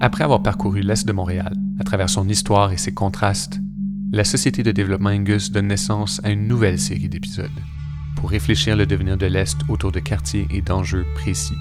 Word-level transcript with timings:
Après 0.00 0.22
avoir 0.22 0.42
parcouru 0.42 0.80
l'Est 0.80 1.08
de 1.08 1.12
Montréal, 1.12 1.54
à 1.80 1.84
travers 1.84 2.08
son 2.08 2.28
histoire 2.28 2.70
et 2.70 2.76
ses 2.76 2.94
contrastes, 2.94 3.60
la 4.12 4.22
Société 4.22 4.62
de 4.62 4.70
développement 4.70 5.10
Angus 5.10 5.50
donne 5.50 5.66
naissance 5.66 6.20
à 6.22 6.30
une 6.30 6.46
nouvelle 6.46 6.78
série 6.78 7.08
d'épisodes 7.08 7.50
pour 8.14 8.30
réfléchir 8.30 8.76
le 8.76 8.86
devenir 8.86 9.16
de 9.16 9.26
l'Est 9.26 9.58
autour 9.68 9.90
de 9.90 9.98
quartiers 9.98 10.46
et 10.50 10.62
d'enjeux 10.62 11.04
précis. 11.14 11.56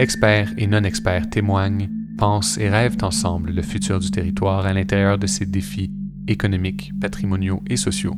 Experts 0.00 0.52
et 0.58 0.66
non-experts 0.66 1.30
témoignent, 1.30 1.88
pensent 2.18 2.58
et 2.58 2.68
rêvent 2.68 3.02
ensemble 3.02 3.52
le 3.52 3.62
futur 3.62 4.00
du 4.00 4.10
territoire 4.10 4.66
à 4.66 4.72
l'intérieur 4.72 5.18
de 5.18 5.28
ses 5.28 5.46
défis 5.46 5.92
économiques, 6.26 6.92
patrimoniaux 7.00 7.62
et 7.68 7.76
sociaux, 7.76 8.16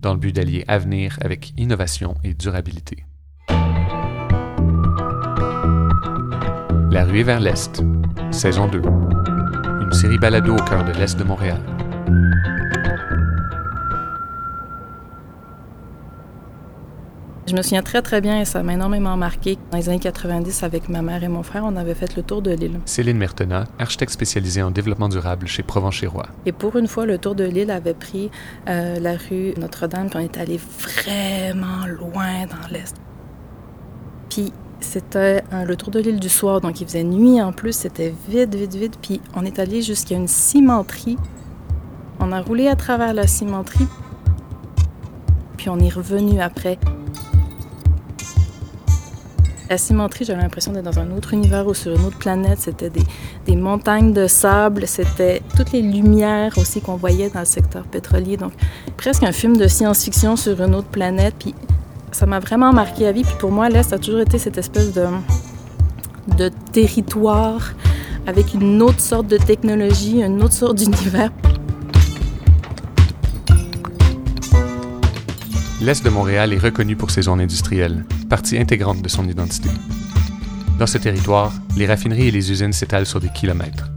dans 0.00 0.14
le 0.14 0.20
but 0.20 0.34
d'allier 0.34 0.64
avenir 0.68 1.18
avec 1.20 1.52
innovation 1.58 2.16
et 2.24 2.32
durabilité. 2.32 3.07
La 6.90 7.04
ruée 7.04 7.22
vers 7.22 7.38
l'Est, 7.38 7.82
saison 8.30 8.66
2. 8.66 8.80
Une 8.80 9.92
série 9.92 10.16
balado 10.18 10.54
au 10.54 10.64
cœur 10.64 10.84
de 10.84 10.92
l'Est 10.92 11.18
de 11.18 11.24
Montréal. 11.24 11.60
Je 17.46 17.54
me 17.54 17.60
souviens 17.60 17.82
très 17.82 18.00
très 18.00 18.22
bien 18.22 18.40
et 18.40 18.46
ça 18.46 18.62
m'a 18.62 18.72
énormément 18.72 19.16
marqué. 19.18 19.58
Dans 19.70 19.76
les 19.76 19.90
années 19.90 19.98
90, 19.98 20.62
avec 20.62 20.88
ma 20.88 21.02
mère 21.02 21.22
et 21.22 21.28
mon 21.28 21.42
frère, 21.42 21.64
on 21.66 21.76
avait 21.76 21.94
fait 21.94 22.16
le 22.16 22.22
tour 22.22 22.40
de 22.40 22.52
l'île. 22.52 22.80
Céline 22.86 23.18
Mertena, 23.18 23.64
architecte 23.78 24.12
spécialisée 24.12 24.62
en 24.62 24.70
développement 24.70 25.10
durable 25.10 25.46
chez 25.46 25.62
Provencher-Roi. 25.62 26.26
Et 26.46 26.52
pour 26.52 26.76
une 26.76 26.88
fois, 26.88 27.04
le 27.04 27.18
tour 27.18 27.34
de 27.34 27.44
l'île 27.44 27.70
avait 27.70 27.94
pris 27.94 28.30
euh, 28.66 28.98
la 28.98 29.16
rue 29.16 29.52
Notre-Dame, 29.58 30.08
puis 30.08 30.18
on 30.18 30.22
est 30.22 30.38
allé 30.38 30.58
vraiment 30.78 31.86
loin 31.86 32.46
dans 32.46 32.68
l'est. 32.70 32.96
Puis 34.30 34.52
c'était 34.80 35.42
euh, 35.52 35.64
le 35.64 35.76
tour 35.76 35.90
de 35.90 35.98
l'île 35.98 36.20
du 36.20 36.28
soir, 36.28 36.60
donc 36.60 36.80
il 36.80 36.86
faisait 36.86 37.04
nuit 37.04 37.40
en 37.42 37.52
plus, 37.52 37.72
c'était 37.72 38.14
vide, 38.28 38.54
vide, 38.54 38.74
vide. 38.74 38.96
Puis 39.00 39.20
on 39.34 39.44
est 39.44 39.58
allé 39.58 39.82
jusqu'à 39.82 40.16
une 40.16 40.28
cimenterie. 40.28 41.16
On 42.20 42.32
a 42.32 42.40
roulé 42.40 42.68
à 42.68 42.76
travers 42.76 43.14
la 43.14 43.26
cimenterie, 43.26 43.86
puis 45.56 45.68
on 45.68 45.78
est 45.78 45.88
revenu 45.88 46.40
après. 46.40 46.78
La 49.70 49.76
cimenterie, 49.76 50.24
j'avais 50.24 50.40
l'impression 50.40 50.72
d'être 50.72 50.86
dans 50.86 50.98
un 50.98 51.10
autre 51.10 51.34
univers 51.34 51.66
ou 51.66 51.74
sur 51.74 51.94
une 51.94 52.06
autre 52.06 52.16
planète. 52.16 52.58
C'était 52.58 52.88
des, 52.88 53.02
des 53.44 53.54
montagnes 53.54 54.14
de 54.14 54.26
sable, 54.26 54.86
c'était 54.86 55.42
toutes 55.56 55.72
les 55.72 55.82
lumières 55.82 56.56
aussi 56.56 56.80
qu'on 56.80 56.96
voyait 56.96 57.28
dans 57.28 57.40
le 57.40 57.44
secteur 57.44 57.84
pétrolier. 57.84 58.38
Donc, 58.38 58.52
presque 58.96 59.24
un 59.24 59.32
film 59.32 59.58
de 59.58 59.68
science-fiction 59.68 60.36
sur 60.36 60.62
une 60.62 60.74
autre 60.74 60.88
planète. 60.88 61.34
Puis, 61.38 61.54
ça 62.12 62.26
m'a 62.26 62.40
vraiment 62.40 62.72
marqué 62.72 63.06
à 63.06 63.12
vie. 63.12 63.22
Puis, 63.22 63.36
pour 63.38 63.50
moi, 63.50 63.68
l'Est 63.68 63.92
a 63.92 63.98
toujours 63.98 64.20
été 64.20 64.38
cette 64.38 64.58
espèce 64.58 64.92
de, 64.92 65.06
de 66.36 66.50
territoire 66.72 67.72
avec 68.26 68.54
une 68.54 68.82
autre 68.82 69.00
sorte 69.00 69.26
de 69.26 69.38
technologie, 69.38 70.22
une 70.22 70.42
autre 70.42 70.54
sorte 70.54 70.76
d'univers. 70.78 71.30
L'Est 75.80 76.04
de 76.04 76.10
Montréal 76.10 76.52
est 76.52 76.58
reconnu 76.58 76.96
pour 76.96 77.10
ses 77.10 77.22
zones 77.22 77.40
industrielles, 77.40 78.04
partie 78.28 78.58
intégrante 78.58 79.00
de 79.00 79.08
son 79.08 79.28
identité. 79.28 79.70
Dans 80.78 80.86
ce 80.86 80.98
territoire, 80.98 81.52
les 81.76 81.86
raffineries 81.86 82.28
et 82.28 82.30
les 82.30 82.50
usines 82.50 82.72
s'étalent 82.72 83.06
sur 83.06 83.20
des 83.20 83.28
kilomètres. 83.28 83.90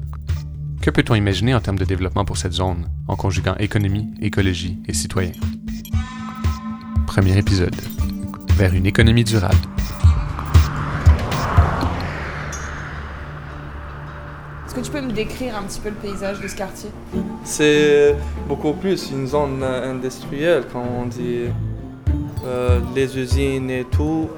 Que 0.82 0.90
peut-on 0.90 1.16
imaginer 1.16 1.54
en 1.54 1.60
termes 1.60 1.78
de 1.78 1.86
développement 1.86 2.26
pour 2.26 2.38
cette 2.38 2.54
zone, 2.54 2.88
en 3.08 3.16
conjuguant 3.16 3.56
économie, 3.58 4.08
écologie 4.22 4.80
et 4.88 4.94
citoyens? 4.94 5.34
Premier 7.12 7.38
épisode. 7.38 7.76
Vers 8.56 8.74
une 8.74 8.86
économie 8.86 9.26
durable. 9.26 9.54
Est-ce 14.66 14.74
que 14.74 14.80
tu 14.80 14.90
peux 14.90 15.02
me 15.02 15.12
décrire 15.12 15.58
un 15.58 15.64
petit 15.64 15.82
peu 15.82 15.90
le 15.90 15.96
paysage 15.96 16.40
de 16.40 16.48
ce 16.48 16.56
quartier? 16.56 16.90
C'est 17.44 18.16
beaucoup 18.48 18.72
plus 18.72 19.12
une 19.12 19.28
zone 19.28 19.62
industrielle, 19.62 20.64
quand 20.72 20.86
on 21.02 21.06
dit 21.08 21.48
euh, 22.46 22.80
les 22.96 23.20
usines 23.20 23.70
et 23.70 23.84
tout. 23.92 24.30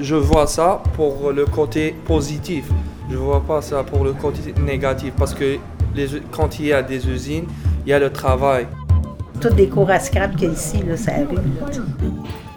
Je 0.00 0.16
vois 0.16 0.48
ça 0.48 0.82
pour 0.94 1.30
le 1.30 1.46
côté 1.46 1.94
positif. 2.04 2.64
Je 3.08 3.16
vois 3.16 3.44
pas 3.44 3.62
ça 3.62 3.84
pour 3.84 4.02
le 4.02 4.12
côté 4.12 4.52
négatif 4.60 5.12
parce 5.16 5.34
que 5.34 5.58
les, 5.94 6.08
quand 6.32 6.58
il 6.58 6.66
y 6.66 6.72
a 6.72 6.82
des 6.82 7.08
usines, 7.08 7.46
il 7.86 7.90
y 7.90 7.92
a 7.92 8.00
le 8.00 8.10
travail. 8.10 8.66
Toutes 9.40 9.54
des 9.54 9.68
cours 9.68 9.88
à 9.88 10.00
scrap 10.00 10.34
qu'il 10.34 10.48
y 10.48 10.50
a 10.50 10.52
ici, 10.52 10.82
là, 10.82 10.96
ça 10.96 11.12
arrive. 11.12 11.40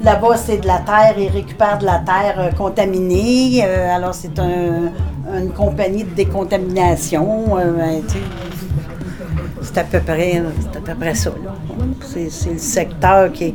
Là-bas, 0.04 0.36
c'est 0.38 0.58
de 0.58 0.68
la 0.68 0.80
terre, 0.80 1.14
ils 1.18 1.30
récupèrent 1.30 1.78
de 1.78 1.86
la 1.86 2.00
terre 2.00 2.36
euh, 2.40 2.52
contaminée. 2.52 3.62
euh, 3.64 3.96
alors, 3.96 4.14
c'est 4.16 4.38
un- 4.40 4.92
une 5.38 5.52
compagnie 5.52 6.04
de 6.04 6.10
décontamination. 6.16 7.58
euh, 7.58 7.72
ben, 7.78 8.02
c'est 9.62 9.78
à 9.78 9.84
peu 9.84 10.00
près, 10.00 10.38
à 10.38 10.96
peu 10.96 11.14
ça. 11.14 11.30
C'est, 12.02 12.30
le 12.52 12.58
secteur 12.58 13.32
qui, 13.32 13.54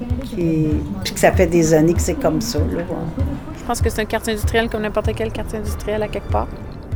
Puis 1.05 1.13
que 1.13 1.19
ça 1.21 1.33
fait 1.33 1.47
des 1.47 1.75
années 1.75 1.95
que 1.95 2.01
c'est 2.01 2.15
comme 2.15 2.41
ça. 2.41 2.59
Je 3.59 3.65
pense 3.67 3.81
que 3.83 3.91
c'est 3.91 4.03
un 4.03 4.05
quartier 4.07 4.33
industriel 4.33 4.69
comme 4.71 4.83
n'importe 4.83 5.11
quel 5.17 5.33
quartier 5.33 5.59
industriel 5.59 6.03
à 6.03 6.09
quelque 6.09 6.31
part. 6.31 6.47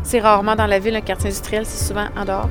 C'est 0.04 0.20
rarement 0.20 0.54
dans 0.54 0.66
la 0.66 0.78
ville 0.78 0.94
un 0.96 1.00
quartier 1.00 1.28
industriel, 1.28 1.64
c'est 1.66 1.84
souvent 1.88 2.06
en 2.16 2.24
dehors. 2.24 2.48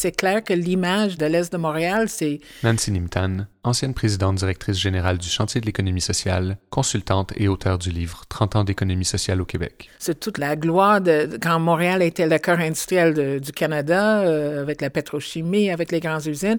C'est 0.00 0.12
clair 0.12 0.44
que 0.44 0.52
l'image 0.54 1.18
de 1.18 1.26
l'Est 1.26 1.52
de 1.52 1.58
Montréal, 1.58 2.08
c'est 2.08 2.38
Nancy 2.62 2.92
Nimtan, 2.92 3.46
ancienne 3.64 3.94
présidente 3.94 4.36
directrice 4.36 4.78
générale 4.78 5.18
du 5.18 5.28
chantier 5.28 5.60
de 5.60 5.66
l'économie 5.66 6.00
sociale, 6.00 6.56
consultante 6.70 7.32
et 7.34 7.48
auteure 7.48 7.78
du 7.78 7.90
livre 7.90 8.22
30 8.28 8.54
ans 8.54 8.62
d'économie 8.62 9.04
sociale 9.04 9.40
au 9.40 9.44
Québec. 9.44 9.90
c'est 9.98 10.20
toute 10.20 10.38
la 10.38 10.54
gloire 10.54 11.00
de, 11.00 11.36
quand 11.42 11.58
Montréal 11.58 12.02
était 12.02 12.28
le 12.28 12.38
cœur 12.38 12.60
industriel 12.60 13.12
de- 13.12 13.40
du 13.40 13.50
Canada, 13.50 14.20
euh, 14.20 14.62
avec 14.62 14.80
la 14.82 14.88
pétrochimie, 14.90 15.68
avec 15.68 15.90
les 15.90 15.98
grandes 15.98 16.26
usines. 16.26 16.58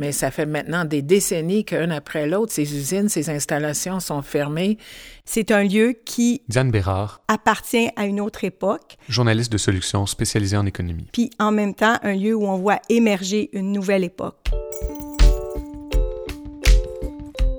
Mais 0.00 0.12
ça 0.12 0.30
fait 0.30 0.46
maintenant 0.46 0.86
des 0.86 1.02
décennies 1.02 1.66
qu'un 1.66 1.90
après 1.90 2.26
l'autre, 2.26 2.52
ces 2.54 2.74
usines, 2.74 3.10
ces 3.10 3.28
installations 3.28 4.00
sont 4.00 4.22
fermées. 4.22 4.78
C'est 5.26 5.50
un 5.50 5.62
lieu 5.62 5.94
qui 6.06 6.40
Diane 6.48 6.70
Bérard, 6.70 7.20
appartient 7.28 7.90
à 7.96 8.06
une 8.06 8.18
autre 8.18 8.42
époque, 8.44 8.96
journaliste 9.10 9.52
de 9.52 9.58
solutions 9.58 10.06
spécialisée 10.06 10.56
en 10.56 10.64
économie. 10.64 11.06
puis 11.12 11.28
en 11.38 11.52
même 11.52 11.74
temps 11.74 11.98
un 12.02 12.14
lieu 12.14 12.34
où 12.34 12.46
on 12.46 12.56
voit 12.56 12.80
émerger 12.88 13.50
une 13.52 13.72
nouvelle 13.72 14.02
époque. 14.02 14.48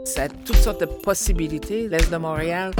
Ça 0.04 0.24
a 0.24 0.28
toutes 0.28 0.56
sortes 0.56 0.82
de 0.82 0.88
possibilités, 0.88 1.88
l'Est 1.88 2.12
de 2.12 2.18
Montréal, 2.18 2.72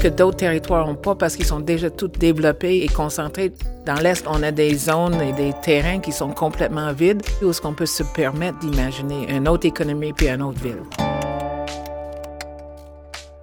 que 0.00 0.08
d'autres 0.08 0.38
territoires 0.38 0.86
n'ont 0.86 0.94
pas 0.94 1.14
parce 1.14 1.36
qu'ils 1.36 1.44
sont 1.44 1.60
déjà 1.60 1.90
tous 1.90 2.08
développés 2.08 2.82
et 2.82 2.88
concentrés. 2.88 3.52
Dans 3.84 3.96
l'Est, 4.00 4.24
on 4.26 4.42
a 4.42 4.50
des 4.50 4.74
zones 4.74 5.20
et 5.20 5.32
des 5.32 5.52
terrains 5.60 5.98
qui 6.00 6.10
sont 6.10 6.30
complètement 6.30 6.94
vides 6.94 7.22
où 7.42 7.50
est-ce 7.50 7.60
qu'on 7.60 7.74
peut 7.74 7.84
se 7.84 8.02
permettre 8.02 8.58
d'imaginer 8.60 9.30
une 9.30 9.46
autre 9.46 9.66
économie 9.66 10.14
puis 10.14 10.28
une 10.28 10.40
autre 10.40 10.58
ville. 10.60 10.82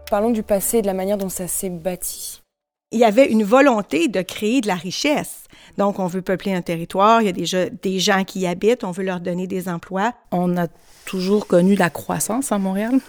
Parlons 0.10 0.32
du 0.32 0.42
passé 0.42 0.80
et 0.80 0.82
de 0.82 0.88
la 0.88 0.96
manière 0.96 1.18
dont 1.18 1.30
ça 1.30 1.48
s'est 1.48 1.70
bâti. 1.70 2.42
Il 2.92 3.00
y 3.00 3.04
avait 3.04 3.28
une 3.28 3.44
volonté 3.44 4.08
de 4.08 4.22
créer 4.22 4.62
de 4.62 4.68
la 4.68 4.76
richesse. 4.76 5.44
Donc, 5.78 6.00
on 6.00 6.08
veut 6.08 6.24
peupler 6.24 6.56
un 6.56 6.64
territoire, 6.64 7.22
il 7.22 7.26
y 7.26 7.30
a 7.30 7.34
déjà 7.34 7.70
des 7.70 8.00
gens 8.00 8.24
qui 8.24 8.40
y 8.40 8.48
habitent, 8.48 8.84
on 8.84 8.92
veut 8.92 9.04
leur 9.04 9.20
donner 9.20 9.46
des 9.46 9.70
emplois. 9.70 10.14
On 10.32 10.58
a 10.58 10.68
toujours 11.06 11.46
connu 11.46 11.76
la 11.76 11.92
croissance 11.92 12.52
à 12.52 12.58
Montréal. 12.58 13.00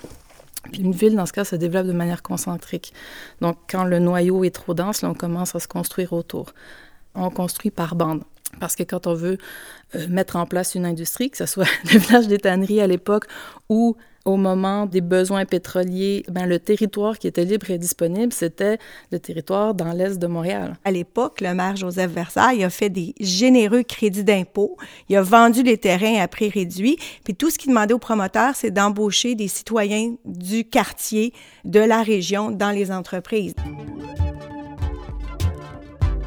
Puis 0.72 0.82
une 0.82 0.92
ville, 0.92 1.16
dans 1.16 1.26
ce 1.26 1.32
cas, 1.32 1.44
se 1.44 1.56
développe 1.56 1.86
de 1.86 1.92
manière 1.92 2.22
concentrique. 2.22 2.92
Donc, 3.40 3.56
quand 3.70 3.84
le 3.84 3.98
noyau 3.98 4.44
est 4.44 4.54
trop 4.54 4.74
dense, 4.74 5.02
là, 5.02 5.10
on 5.10 5.14
commence 5.14 5.54
à 5.54 5.60
se 5.60 5.68
construire 5.68 6.12
autour. 6.12 6.52
On 7.18 7.30
construit 7.30 7.70
par 7.70 7.94
bande. 7.94 8.22
Parce 8.60 8.76
que 8.76 8.82
quand 8.82 9.06
on 9.06 9.14
veut 9.14 9.38
euh, 9.94 10.06
mettre 10.08 10.36
en 10.36 10.46
place 10.46 10.74
une 10.74 10.86
industrie, 10.86 11.30
que 11.30 11.36
ce 11.36 11.46
soit 11.46 11.66
le 11.92 11.98
village 11.98 12.28
des 12.28 12.38
tanneries 12.38 12.80
à 12.80 12.86
l'époque 12.86 13.26
ou 13.68 13.96
au 14.24 14.36
moment 14.36 14.84
des 14.84 15.00
besoins 15.00 15.46
pétroliers, 15.46 16.22
ben, 16.28 16.44
le 16.44 16.58
territoire 16.58 17.18
qui 17.18 17.26
était 17.26 17.44
libre 17.44 17.70
et 17.70 17.78
disponible, 17.78 18.32
c'était 18.32 18.78
le 19.10 19.18
territoire 19.18 19.74
dans 19.74 19.92
l'est 19.92 20.18
de 20.18 20.26
Montréal. 20.26 20.76
À 20.84 20.90
l'époque, 20.90 21.40
le 21.40 21.54
maire 21.54 21.76
Joseph 21.76 22.10
Versailles 22.10 22.62
a 22.62 22.68
fait 22.68 22.90
des 22.90 23.14
généreux 23.20 23.84
crédits 23.84 24.24
d'impôt. 24.24 24.76
Il 25.08 25.16
a 25.16 25.22
vendu 25.22 25.62
les 25.62 25.78
terrains 25.78 26.20
à 26.20 26.28
prix 26.28 26.50
réduit. 26.50 26.98
Puis 27.24 27.34
tout 27.34 27.48
ce 27.48 27.56
qu'il 27.56 27.70
demandait 27.70 27.94
aux 27.94 27.98
promoteurs, 27.98 28.54
c'est 28.54 28.70
d'embaucher 28.70 29.34
des 29.34 29.48
citoyens 29.48 30.14
du 30.26 30.64
quartier, 30.64 31.32
de 31.64 31.80
la 31.80 32.02
région, 32.02 32.50
dans 32.50 32.70
les 32.70 32.92
entreprises. 32.92 33.54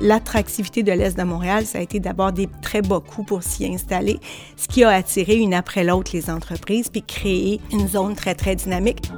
L'attractivité 0.02 0.82
de 0.82 0.92
l'Est 0.92 1.16
de 1.16 1.24
Montréal, 1.24 1.68
ça 1.68 1.78
a 1.78 1.82
été 1.82 2.00
d'abord 2.00 2.32
des 2.32 2.50
très 2.64 2.82
bas 2.82 3.00
coûts 3.00 3.24
pour 3.24 3.44
s'y 3.44 3.68
installer, 3.68 4.20
ce 4.58 4.68
qui 4.68 4.84
a 4.84 4.90
attiré 4.90 5.36
une 5.36 5.54
après 5.54 5.84
l'autre 5.84 6.10
les 6.14 6.32
entreprises, 6.32 6.90
puis 6.90 7.04
créé 7.04 7.62
une 7.72 7.88
zone 7.88 8.16
très, 8.16 8.34
très 8.34 8.56
dynamique. 8.56 9.12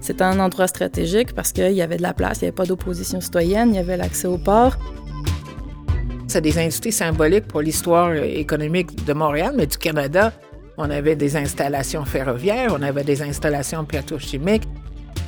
C'était 0.00 0.24
un 0.24 0.40
endroit 0.40 0.66
stratégique 0.66 1.32
parce 1.32 1.52
qu'il 1.52 1.70
y 1.70 1.80
avait 1.80 1.96
de 1.96 2.02
la 2.02 2.12
place, 2.12 2.38
il 2.38 2.44
n'y 2.44 2.48
avait 2.48 2.56
pas 2.56 2.66
d'opposition 2.66 3.20
citoyenne, 3.20 3.68
il 3.70 3.76
y 3.76 3.78
avait 3.78 3.96
l'accès 3.96 4.26
au 4.26 4.36
port. 4.36 4.76
C'est 6.26 6.40
des 6.40 6.58
industries 6.58 6.90
symboliques 6.90 7.46
pour 7.46 7.60
l'histoire 7.60 8.12
économique 8.14 9.04
de 9.04 9.12
Montréal, 9.12 9.54
mais 9.56 9.68
du 9.68 9.78
Canada. 9.78 10.32
On 10.76 10.90
avait 10.90 11.14
des 11.14 11.36
installations 11.36 12.04
ferroviaires, 12.04 12.74
on 12.76 12.82
avait 12.82 13.04
des 13.04 13.22
installations 13.22 13.84
pétrochimiques. 13.84 14.64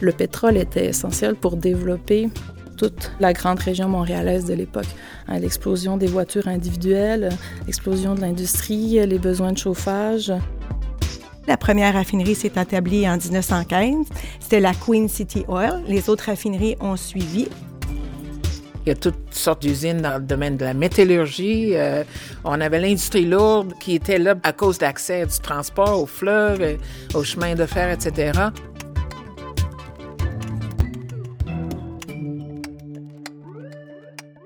Le 0.01 0.11
pétrole 0.11 0.57
était 0.57 0.87
essentiel 0.87 1.37
pour 1.37 1.57
développer 1.57 2.31
toute 2.77 3.13
la 3.21 3.33
grande 3.33 3.59
région 3.59 3.89
montréalaise 3.89 4.45
de 4.45 4.55
l'époque. 4.55 4.87
Hein, 5.29 5.39
l'explosion 5.39 5.97
des 5.97 6.07
voitures 6.07 6.49
individuelles, 6.49 7.31
l'explosion 7.67 8.15
de 8.15 8.21
l'industrie, 8.21 9.07
les 9.07 9.19
besoins 9.19 9.53
de 9.53 9.59
chauffage. 9.59 10.33
La 11.47 11.57
première 11.59 11.93
raffinerie 11.95 12.35
s'est 12.35 12.53
établie 12.57 13.09
en 13.09 13.19
1915. 13.19 14.07
C'était 14.41 14.61
la 14.61 14.73
Queen 14.73 15.09
City 15.09 15.45
Oil. 15.49 15.83
Les 15.87 16.09
autres 16.09 16.25
raffineries 16.27 16.77
ont 16.81 16.97
suivi. 16.97 17.49
Il 18.87 18.91
y 18.91 18.93
a 18.93 18.95
toutes 18.95 19.15
sortes 19.31 19.63
d'usines 19.63 20.03
dans 20.03 20.19
le 20.19 20.25
domaine 20.25 20.57
de 20.57 20.65
la 20.65 20.75
métallurgie. 20.75 21.71
Euh, 21.75 22.05
on 22.45 22.61
avait 22.61 22.81
l'industrie 22.81 23.25
lourde 23.25 23.73
qui 23.81 23.95
était 23.95 24.19
là 24.19 24.35
à 24.43 24.53
cause 24.53 24.79
d'accès 24.79 25.25
du 25.25 25.39
transport 25.39 26.03
au 26.03 26.07
fleuve, 26.07 26.79
aux 27.15 27.25
chemins 27.25 27.55
de 27.55 27.65
fer, 27.65 27.91
etc. 27.91 28.33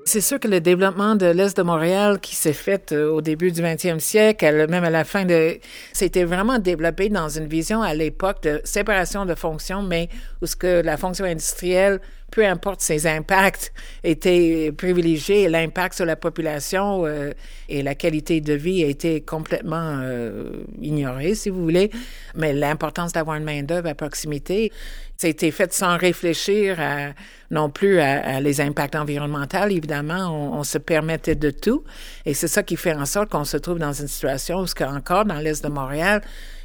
C'est 0.09 0.23
sûr 0.23 0.41
que 0.41 0.49
le 0.49 0.63
développement 0.63 1.17
de 1.17 1.27
l'Est 1.27 1.55
de 1.55 1.63
Montréal 1.63 2.19
qui 2.19 2.35
s'est 2.35 2.55
fait 2.55 2.93
euh, 2.93 3.11
au 3.11 3.21
début 3.21 3.53
du 3.53 3.61
20e 3.61 3.99
siècle, 3.99 4.67
même 4.71 4.83
à 4.83 4.89
la 4.89 5.05
fin 5.05 5.27
de... 5.27 5.59
C'était 5.93 6.25
vraiment 6.25 6.59
développé 6.59 7.11
dans 7.11 7.29
une 7.29 7.47
vision 7.47 7.83
à 7.83 7.93
l'époque 7.93 8.43
de 8.43 8.63
séparation 8.65 9.27
de 9.27 9.35
fonctions, 9.35 9.83
mais 9.83 10.09
où 10.41 10.47
ce 10.47 10.57
que 10.57 10.81
la 10.81 10.97
fonction 10.97 11.27
industrielle, 11.27 12.01
peu 12.31 12.47
importe 12.47 12.81
ses 12.81 13.07
impacts, 13.07 13.73
était 14.05 14.73
privilégiée 14.77 15.43
et 15.43 15.49
l'impact 15.49 15.95
sur 15.95 16.05
la 16.05 16.17
population 16.17 17.07
euh, 17.07 17.33
et 17.69 17.83
la 17.83 17.95
qualité 17.95 18.41
de 18.41 18.53
vie 18.53 18.85
a 18.85 18.87
été 18.87 19.23
complètement 19.23 20.01
euh, 20.03 20.65
ignoré, 20.81 21.35
si 21.35 21.49
vous 21.49 21.63
voulez. 21.63 21.91
Mais 22.35 22.53
l'importance 22.53 23.13
d'avoir 23.13 23.37
une 23.37 23.45
main-d'œuvre 23.45 23.89
à 23.89 23.95
proximité, 23.95 24.73
ça 25.17 25.27
a 25.27 25.31
été 25.31 25.51
fait 25.51 25.73
sans 25.73 25.97
réfléchir 25.97 26.79
à, 26.81 27.09
non 27.51 27.71
plus 27.71 27.99
à, 27.99 28.41
les 28.41 28.61
impacts 28.61 28.95
environnementaux. 28.95 29.67
Évidemment, 29.69 30.57
on, 30.57 30.63
se 30.63 30.79
permettait 30.79 31.35
de 31.35 31.51
tout. 31.51 31.83
Et 32.25 32.35
c'est 32.35 32.47
ça 32.47 32.63
qui 32.63 32.77
fait 32.77 32.95
en 32.95 33.07
sorte 33.07 33.31
qu'on 33.31 33.45
se 33.45 33.57
trouve 33.57 33.79
dans 33.79 33.93
une 33.93 34.07
situation 34.07 34.61
où, 34.61 34.83
encore 34.85 35.25
dans 35.25 35.39
l'Est 35.41 35.65
de 35.65 35.71
Montréal, 35.71 36.23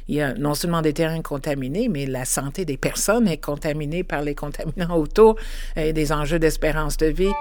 il 0.08 0.16
y 0.16 0.20
a 0.20 0.34
non 0.34 0.54
seulement 0.54 0.82
des 0.82 0.92
terrains 0.92 1.22
contaminés, 1.22 1.88
mais 1.88 2.06
la 2.06 2.24
santé 2.24 2.64
des 2.64 2.76
personnes 2.76 3.26
est 3.26 3.38
contaminée 3.38 4.04
par 4.04 4.22
les 4.22 4.34
contaminants 4.34 4.96
autour 4.96 5.36
et 5.76 5.92
des 5.92 6.12
enjeux 6.12 6.38
d'espérance 6.38 6.96
de 6.96 7.06
vie. 7.06 7.32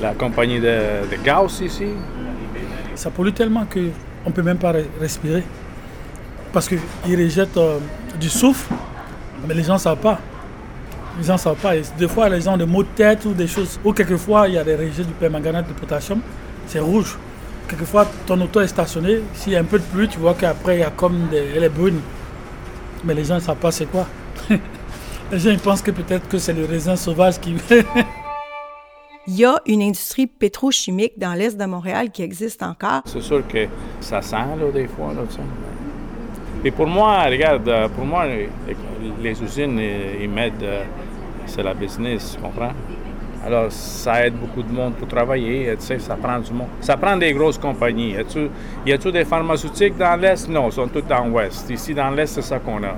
La 0.00 0.14
compagnie 0.14 0.60
de, 0.60 1.08
de 1.10 1.22
gaz 1.22 1.60
ici. 1.60 1.86
Ça 2.94 3.10
pollue 3.10 3.32
tellement 3.32 3.66
qu'on 3.66 4.28
ne 4.30 4.34
peut 4.34 4.42
même 4.42 4.58
pas 4.58 4.72
respirer 5.00 5.44
parce 6.52 6.68
qu'ils 6.68 6.80
rejettent 7.16 7.56
euh, 7.56 7.78
du 8.18 8.28
soufre, 8.28 8.70
mais 9.46 9.54
les 9.54 9.62
gens 9.62 9.74
ne 9.74 9.78
savent 9.78 9.98
pas. 9.98 10.18
Les 11.18 11.24
gens 11.24 11.34
ne 11.34 11.38
savent 11.38 11.56
pas. 11.56 11.74
des 11.76 12.08
fois, 12.08 12.28
les 12.28 12.40
gens 12.40 12.54
ont 12.54 12.58
des 12.58 12.66
maux 12.66 12.82
de 12.82 12.88
tête 12.88 13.24
ou 13.24 13.32
des 13.32 13.46
choses. 13.46 13.78
Ou 13.84 13.92
quelquefois, 13.92 14.48
il 14.48 14.54
y 14.54 14.58
a 14.58 14.64
des 14.64 14.74
rejets 14.74 15.04
du 15.04 15.12
permanganate 15.12 15.68
de 15.68 15.72
potassium, 15.72 16.20
c'est 16.66 16.80
rouge. 16.80 17.16
Quelquefois, 17.70 18.04
ton 18.26 18.40
auto 18.40 18.60
est 18.60 18.66
stationné, 18.66 19.20
s'il 19.32 19.52
y 19.52 19.56
a 19.56 19.60
un 19.60 19.64
peu 19.64 19.78
de 19.78 19.84
pluie, 19.84 20.08
tu 20.08 20.18
vois 20.18 20.34
qu'après, 20.34 20.78
il 20.78 20.80
y 20.80 20.82
a 20.82 20.90
comme 20.90 21.28
des, 21.30 21.52
elle 21.54 21.62
est 21.62 21.68
brune. 21.68 22.00
Mais 23.04 23.14
les 23.14 23.22
gens 23.22 23.36
ne 23.36 23.40
savent 23.40 23.58
pas 23.58 23.70
c'est 23.70 23.86
quoi. 23.86 24.08
les 25.30 25.38
gens 25.38 25.50
ils 25.50 25.60
pensent 25.60 25.80
que 25.80 25.92
peut-être 25.92 26.28
que 26.28 26.38
c'est 26.38 26.52
le 26.52 26.64
raisin 26.64 26.96
sauvage 26.96 27.38
qui... 27.38 27.54
il 29.28 29.36
y 29.36 29.44
a 29.44 29.54
une 29.66 29.82
industrie 29.82 30.26
pétrochimique 30.26 31.12
dans 31.16 31.32
l'est 31.34 31.56
de 31.56 31.64
Montréal 31.64 32.10
qui 32.10 32.22
existe 32.22 32.60
encore. 32.64 33.02
C'est 33.04 33.22
sûr 33.22 33.46
que 33.46 33.68
ça 34.00 34.20
sent 34.20 34.34
là, 34.34 34.72
des 34.74 34.88
fois. 34.88 35.12
Là, 35.14 35.22
et 36.64 36.72
pour 36.72 36.88
moi, 36.88 37.22
regarde, 37.22 37.68
euh, 37.68 37.88
pour 37.88 38.04
moi, 38.04 38.24
les 39.22 39.42
usines, 39.42 39.80
ils 40.20 40.28
m'aident, 40.28 40.62
euh, 40.64 40.84
c'est 41.46 41.62
la 41.62 41.72
business, 41.72 42.34
tu 42.34 42.42
comprends? 42.42 42.72
Alors, 43.44 43.72
ça 43.72 44.26
aide 44.26 44.34
beaucoup 44.34 44.62
de 44.62 44.70
monde 44.70 44.94
pour 44.94 45.08
travailler, 45.08 45.74
tu 45.78 45.86
sais, 45.86 45.98
ça 45.98 46.14
prend 46.14 46.38
du 46.38 46.52
monde. 46.52 46.68
Ça 46.80 46.96
prend 46.96 47.16
des 47.16 47.32
grosses 47.32 47.56
compagnies. 47.56 48.14
Y 48.84 48.92
a-t-il 48.92 49.12
des 49.12 49.24
pharmaceutiques 49.24 49.96
dans 49.96 50.14
l'Est? 50.20 50.46
Non, 50.48 50.68
ils 50.68 50.72
sont 50.72 50.88
tous 50.88 51.00
dans 51.02 51.24
l'Ouest. 51.24 51.70
Ici, 51.70 51.94
dans 51.94 52.10
l'Est, 52.10 52.26
c'est 52.26 52.42
ça 52.42 52.58
qu'on 52.58 52.82
a. 52.84 52.94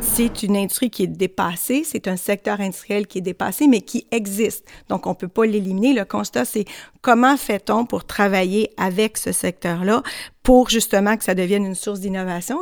C'est 0.00 0.42
une 0.42 0.56
industrie 0.56 0.90
qui 0.90 1.04
est 1.04 1.08
dépassée, 1.08 1.82
c'est 1.84 2.06
un 2.06 2.16
secteur 2.16 2.60
industriel 2.60 3.06
qui 3.06 3.18
est 3.18 3.22
dépassé, 3.22 3.66
mais 3.66 3.80
qui 3.80 4.06
existe. 4.12 4.64
Donc, 4.88 5.06
on 5.06 5.10
ne 5.10 5.14
peut 5.14 5.26
pas 5.26 5.44
l'éliminer. 5.44 5.92
Le 5.94 6.04
constat, 6.04 6.44
c'est 6.44 6.66
comment 7.00 7.36
fait-on 7.36 7.84
pour 7.84 8.04
travailler 8.04 8.70
avec 8.76 9.16
ce 9.16 9.32
secteur-là 9.32 10.02
pour 10.42 10.68
justement 10.68 11.16
que 11.16 11.24
ça 11.24 11.34
devienne 11.34 11.64
une 11.64 11.74
source 11.74 11.98
d'innovation? 12.00 12.58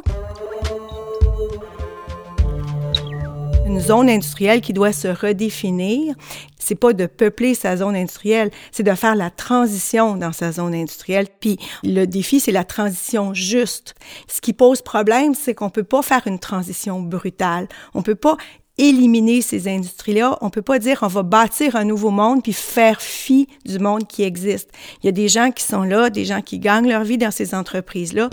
Une 3.66 3.80
zone 3.80 4.08
industrielle 4.08 4.60
qui 4.60 4.72
doit 4.72 4.92
se 4.92 5.08
redéfinir, 5.08 6.14
c'est 6.58 6.76
pas 6.76 6.92
de 6.92 7.06
peupler 7.06 7.54
sa 7.54 7.76
zone 7.76 7.96
industrielle, 7.96 8.50
c'est 8.70 8.84
de 8.84 8.94
faire 8.94 9.16
la 9.16 9.30
transition 9.30 10.16
dans 10.16 10.32
sa 10.32 10.52
zone 10.52 10.74
industrielle. 10.74 11.26
Puis 11.40 11.58
le 11.82 12.04
défi, 12.06 12.38
c'est 12.38 12.52
la 12.52 12.64
transition 12.64 13.34
juste. 13.34 13.96
Ce 14.28 14.40
qui 14.40 14.52
pose 14.52 14.82
problème, 14.82 15.34
c'est 15.34 15.54
qu'on 15.54 15.70
peut 15.70 15.82
pas 15.82 16.02
faire 16.02 16.22
une 16.26 16.38
transition 16.38 17.00
brutale. 17.00 17.68
On 17.92 18.02
peut 18.02 18.14
pas 18.14 18.36
éliminer 18.78 19.42
ces 19.42 19.69
industries-là. 19.69 20.38
On 20.42 20.50
peut 20.50 20.62
pas 20.62 20.78
dire 20.78 21.00
on 21.02 21.08
va 21.08 21.22
bâtir 21.22 21.76
un 21.76 21.84
nouveau 21.84 22.10
monde 22.10 22.42
puis 22.42 22.52
faire 22.52 23.00
fi 23.00 23.48
du 23.64 23.78
monde 23.78 24.06
qui 24.06 24.22
existe. 24.22 24.70
Il 25.02 25.06
y 25.06 25.08
a 25.08 25.12
des 25.12 25.28
gens 25.28 25.50
qui 25.50 25.64
sont 25.64 25.82
là, 25.82 26.10
des 26.10 26.24
gens 26.24 26.40
qui 26.40 26.58
gagnent 26.58 26.88
leur 26.88 27.04
vie 27.04 27.19
dans 27.19 27.30
ces 27.30 27.54
entreprises-là. 27.54 28.30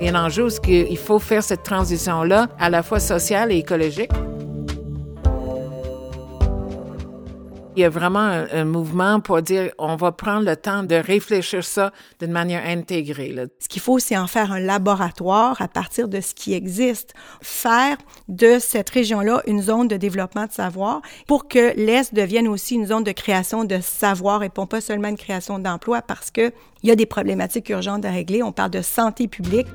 Il 0.00 0.06
y 0.06 0.10
a 0.10 0.16
un 0.16 0.24
enjeu 0.26 0.44
faut 0.96 1.18
faire 1.18 1.42
cette 1.42 1.64
transition-là 1.64 2.48
à 2.58 2.70
la 2.70 2.82
fois 2.82 3.00
sociale 3.00 3.50
et 3.50 3.56
écologique. 3.56 4.10
Il 7.78 7.82
y 7.82 7.84
a 7.84 7.88
vraiment 7.88 8.44
un, 8.52 8.64
mouvement 8.64 9.20
pour 9.20 9.40
dire 9.40 9.70
on 9.78 9.94
va 9.94 10.10
prendre 10.10 10.44
le 10.44 10.56
temps 10.56 10.82
de 10.82 10.96
réfléchir 10.96 11.62
ça 11.62 11.92
d'une 12.18 12.32
manière 12.32 12.66
intégrée. 12.66 13.32
Ce 13.60 13.68
qu'il 13.68 13.80
faut, 13.80 14.00
c'est 14.00 14.16
en 14.16 14.26
faire 14.26 14.50
un 14.50 14.58
laboratoire 14.58 15.62
à 15.62 15.68
partir 15.68 16.08
de 16.08 16.20
ce 16.20 16.34
qui 16.34 16.54
existe, 16.54 17.14
faire 17.40 17.96
de 18.26 18.58
cette 18.58 18.90
région-là 18.90 19.42
une 19.46 19.62
zone 19.62 19.86
de 19.86 19.96
développement 19.96 20.46
de 20.46 20.52
savoir 20.52 21.02
pour 21.28 21.46
que 21.46 21.72
l'Est 21.76 22.12
devienne 22.12 22.48
aussi 22.48 22.74
une 22.74 22.86
zone 22.86 23.04
de 23.04 23.12
création 23.12 23.62
de 23.64 23.78
savoir 23.80 24.42
et 24.42 24.48
pas 24.48 24.80
seulement 24.80 25.08
une 25.08 25.16
création 25.16 25.60
d'emplois 25.60 26.02
parce 26.02 26.32
qu'il 26.32 26.52
y 26.82 26.90
a 26.90 26.96
des 26.96 27.06
problématiques 27.06 27.68
urgentes 27.68 28.04
à 28.04 28.10
régler. 28.10 28.42
On 28.42 28.50
parle 28.50 28.72
de 28.72 28.82
santé 28.82 29.28
publique. 29.28 29.68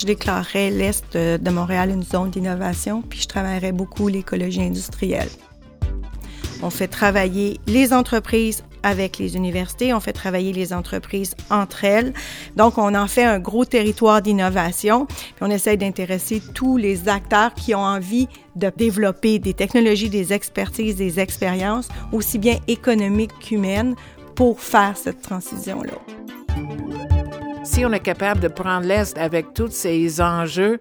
Je 0.00 0.06
déclarerais 0.06 0.70
l'Est 0.70 1.16
de 1.16 1.50
Montréal 1.50 1.90
une 1.90 2.04
zone 2.04 2.30
d'innovation, 2.30 3.02
puis 3.02 3.20
je 3.20 3.26
travaillerais 3.26 3.72
beaucoup 3.72 4.06
l'écologie 4.08 4.62
industrielle. 4.62 5.28
On 6.62 6.70
fait 6.70 6.88
travailler 6.88 7.60
les 7.66 7.92
entreprises 7.92 8.62
avec 8.84 9.18
les 9.18 9.36
universités, 9.36 9.92
on 9.92 10.00
fait 10.00 10.12
travailler 10.12 10.52
les 10.52 10.72
entreprises 10.72 11.34
entre 11.50 11.84
elles. 11.84 12.12
Donc, 12.56 12.78
on 12.78 12.94
en 12.94 13.08
fait 13.08 13.24
un 13.24 13.40
gros 13.40 13.64
territoire 13.64 14.22
d'innovation, 14.22 15.06
puis 15.06 15.40
on 15.40 15.50
essaie 15.50 15.76
d'intéresser 15.76 16.40
tous 16.54 16.76
les 16.76 17.08
acteurs 17.08 17.54
qui 17.54 17.74
ont 17.74 17.84
envie 17.84 18.28
de 18.54 18.70
développer 18.76 19.40
des 19.40 19.54
technologies, 19.54 20.10
des 20.10 20.32
expertises, 20.32 20.96
des 20.96 21.18
expériences, 21.18 21.88
aussi 22.12 22.38
bien 22.38 22.58
économiques 22.68 23.36
qu'humaines, 23.40 23.94
pour 24.36 24.60
faire 24.60 24.96
cette 24.96 25.22
transition-là 25.22 25.98
si 27.64 27.84
on 27.84 27.92
est 27.92 28.00
capable 28.00 28.40
de 28.40 28.48
prendre 28.48 28.86
l'Est 28.86 29.16
avec 29.18 29.52
tous 29.54 29.70
ces 29.70 30.20
enjeux 30.20 30.78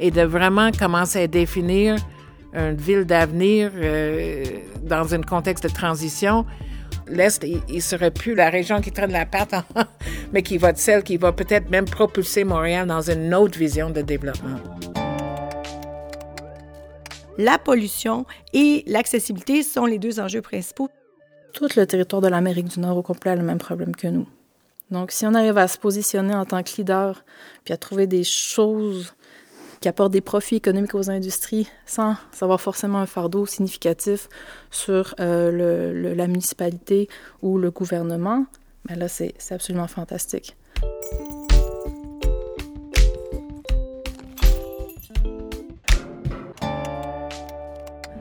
et 0.00 0.10
de 0.10 0.22
vraiment 0.22 0.70
commencer 0.72 1.22
à 1.22 1.26
définir 1.26 1.96
une 2.54 2.76
ville 2.76 3.04
d'avenir 3.04 3.70
euh, 3.74 4.44
dans 4.82 5.14
un 5.14 5.22
contexte 5.22 5.64
de 5.64 5.68
transition, 5.68 6.46
l'Est, 7.06 7.44
il, 7.44 7.74
ne 7.74 7.80
serait 7.80 8.10
plus 8.10 8.34
la 8.34 8.50
région 8.50 8.80
qui 8.80 8.92
traîne 8.92 9.12
la 9.12 9.26
patte, 9.26 9.54
mais 10.32 10.42
qui 10.42 10.58
va 10.58 10.70
être 10.70 10.78
celle 10.78 11.02
qui 11.02 11.16
va 11.16 11.32
peut-être 11.32 11.70
même 11.70 11.84
propulser 11.84 12.44
Montréal 12.44 12.86
dans 12.86 13.10
une 13.10 13.34
autre 13.34 13.58
vision 13.58 13.90
de 13.90 14.02
développement. 14.02 14.56
La 17.38 17.58
pollution 17.58 18.24
et 18.54 18.82
l'accessibilité 18.86 19.62
sont 19.62 19.84
les 19.84 19.98
deux 19.98 20.20
enjeux 20.20 20.40
principaux. 20.40 20.88
Tout 21.52 21.68
le 21.76 21.86
territoire 21.86 22.22
de 22.22 22.28
l'Amérique 22.28 22.68
du 22.68 22.80
Nord 22.80 22.96
au 22.96 23.02
complet 23.02 23.32
a 23.32 23.36
le 23.36 23.42
même 23.42 23.58
problème 23.58 23.94
que 23.94 24.06
nous. 24.08 24.26
Donc, 24.90 25.10
si 25.10 25.26
on 25.26 25.34
arrive 25.34 25.58
à 25.58 25.68
se 25.68 25.78
positionner 25.78 26.34
en 26.34 26.44
tant 26.44 26.62
que 26.62 26.70
leader, 26.76 27.24
puis 27.64 27.74
à 27.74 27.76
trouver 27.76 28.06
des 28.06 28.24
choses 28.24 29.14
qui 29.80 29.88
apportent 29.88 30.12
des 30.12 30.20
profits 30.20 30.56
économiques 30.56 30.94
aux 30.94 31.10
industries 31.10 31.68
sans 31.84 32.16
savoir 32.32 32.60
forcément 32.60 32.98
un 32.98 33.06
fardeau 33.06 33.46
significatif 33.46 34.28
sur 34.70 35.14
euh, 35.20 36.14
la 36.14 36.26
municipalité 36.26 37.08
ou 37.42 37.58
le 37.58 37.70
gouvernement, 37.70 38.46
ben 38.86 38.98
là, 38.98 39.08
c'est 39.08 39.34
absolument 39.50 39.88
fantastique. 39.88 40.56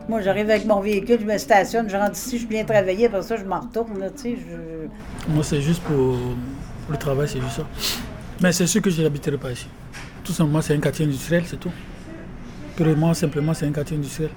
Moi, 0.07 0.21
j'arrive 0.21 0.49
avec 0.51 0.65
mon 0.65 0.81
véhicule, 0.81 1.17
je 1.19 1.25
me 1.25 1.37
stationne, 1.37 1.89
je 1.89 1.97
rentre 1.97 2.15
ici, 2.15 2.37
je 2.37 2.47
viens 2.47 2.63
travailler, 2.63 3.07
après 3.07 3.23
ça, 3.23 3.37
je 3.37 3.43
m'en 3.43 3.59
retourne. 3.59 3.99
Là, 3.99 4.09
tu 4.11 4.35
sais, 4.35 4.37
Moi, 5.27 5.43
c'est 5.43 5.61
juste 5.61 5.81
pour, 5.81 6.15
le 6.89 6.97
travail, 6.97 7.27
c'est 7.27 7.41
juste 7.41 7.55
ça. 7.57 7.63
Mais 8.41 8.51
c'est 8.51 8.67
sûr 8.67 8.81
que 8.81 8.91
je 8.91 9.01
n'habiterai 9.01 9.37
pas 9.37 9.51
ici. 9.51 9.67
Tout 10.23 10.31
simplement, 10.31 10.61
c'est 10.61 10.75
un 10.75 10.79
quartier 10.79 11.05
industriel, 11.05 11.43
c'est 11.47 11.59
tout. 11.59 11.71
Purement, 12.75 13.13
simplement, 13.15 13.53
c'est 13.55 13.65
un 13.65 13.71
quartier 13.71 13.97
industriel. 13.97 14.29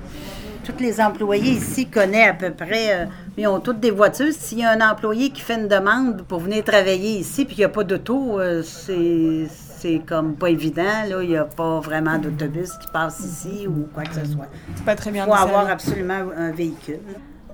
Tous 0.65 0.83
les 0.83 1.01
employés 1.01 1.53
ici 1.53 1.87
connaissent 1.87 2.31
à 2.31 2.35
peu 2.35 2.51
près, 2.51 3.03
euh, 3.03 3.07
ils 3.37 3.47
ont 3.47 3.61
toutes 3.61 3.81
des 3.81 3.91
voitures. 3.91 4.33
S'il 4.33 4.59
y 4.59 4.65
a 4.65 4.71
un 4.71 4.91
employé 4.91 5.31
qui 5.31 5.41
fait 5.41 5.57
une 5.57 5.69
demande 5.69 6.23
pour 6.23 6.41
venir 6.41 6.65
travailler 6.65 7.19
ici, 7.19 7.45
puis 7.45 7.57
il 7.57 7.59
n'y 7.61 7.65
a 7.65 7.69
pas 7.69 7.85
d'auto, 7.85 8.39
euh, 8.39 8.63
c'est 8.63 9.47
c'est 9.79 10.01
comme 10.07 10.35
pas 10.35 10.51
évident. 10.51 11.05
Là, 11.09 11.23
il 11.23 11.29
n'y 11.29 11.37
a 11.37 11.45
pas 11.45 11.81
vraiment 11.81 12.19
d'autobus 12.19 12.73
qui 12.79 12.89
passe 12.93 13.21
ici 13.21 13.67
ou 13.67 13.89
quoi 13.93 14.05
que 14.05 14.15
ce 14.15 14.27
soit. 14.27 14.49
C'est 14.75 14.85
pas 14.85 14.97
très 14.97 15.11
bien. 15.11 15.25
Il 15.25 15.29
faut 15.29 15.35
avoir 15.35 15.69
absolument 15.69 16.21
un 16.37 16.51
véhicule. 16.51 17.01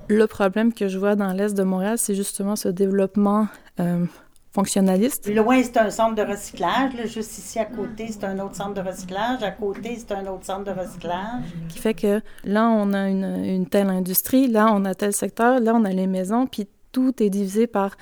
Le 0.07 0.27
problème 0.27 0.73
que 0.73 0.87
je 0.87 0.97
vois 0.97 1.15
dans 1.15 1.33
l'est 1.33 1.55
de 1.55 1.63
Montréal, 1.63 1.97
c'est 1.97 2.15
justement 2.15 2.55
ce 2.55 2.69
développement 2.69 3.47
euh, 3.79 4.05
fonctionnaliste. 4.53 5.27
Loin, 5.33 5.61
c'est 5.63 5.77
un 5.77 5.89
centre 5.89 6.15
de 6.15 6.21
recyclage. 6.21 6.93
Là, 6.95 7.05
juste 7.05 7.37
ici 7.37 7.59
à 7.59 7.65
côté, 7.65 8.07
c'est 8.09 8.23
un 8.23 8.39
autre 8.39 8.55
centre 8.55 8.73
de 8.73 8.87
recyclage. 8.87 9.41
À 9.43 9.51
côté, 9.51 9.97
c'est 9.97 10.13
un 10.13 10.25
autre 10.27 10.45
centre 10.45 10.63
de 10.63 10.79
recyclage. 10.79 11.43
Qui 11.69 11.79
fait 11.79 11.93
que 11.93 12.21
là, 12.43 12.69
on 12.69 12.93
a 12.93 13.09
une, 13.09 13.43
une 13.43 13.67
telle 13.67 13.89
industrie, 13.89 14.47
là, 14.47 14.71
on 14.71 14.85
a 14.85 14.93
tel 14.93 15.13
secteur, 15.13 15.59
là, 15.59 15.73
on 15.75 15.85
a 15.85 15.89
les 15.89 16.07
maisons, 16.07 16.45
puis 16.45 16.67
tout 16.91 17.21
est 17.21 17.29
divisé 17.29 17.67
par 17.67 17.95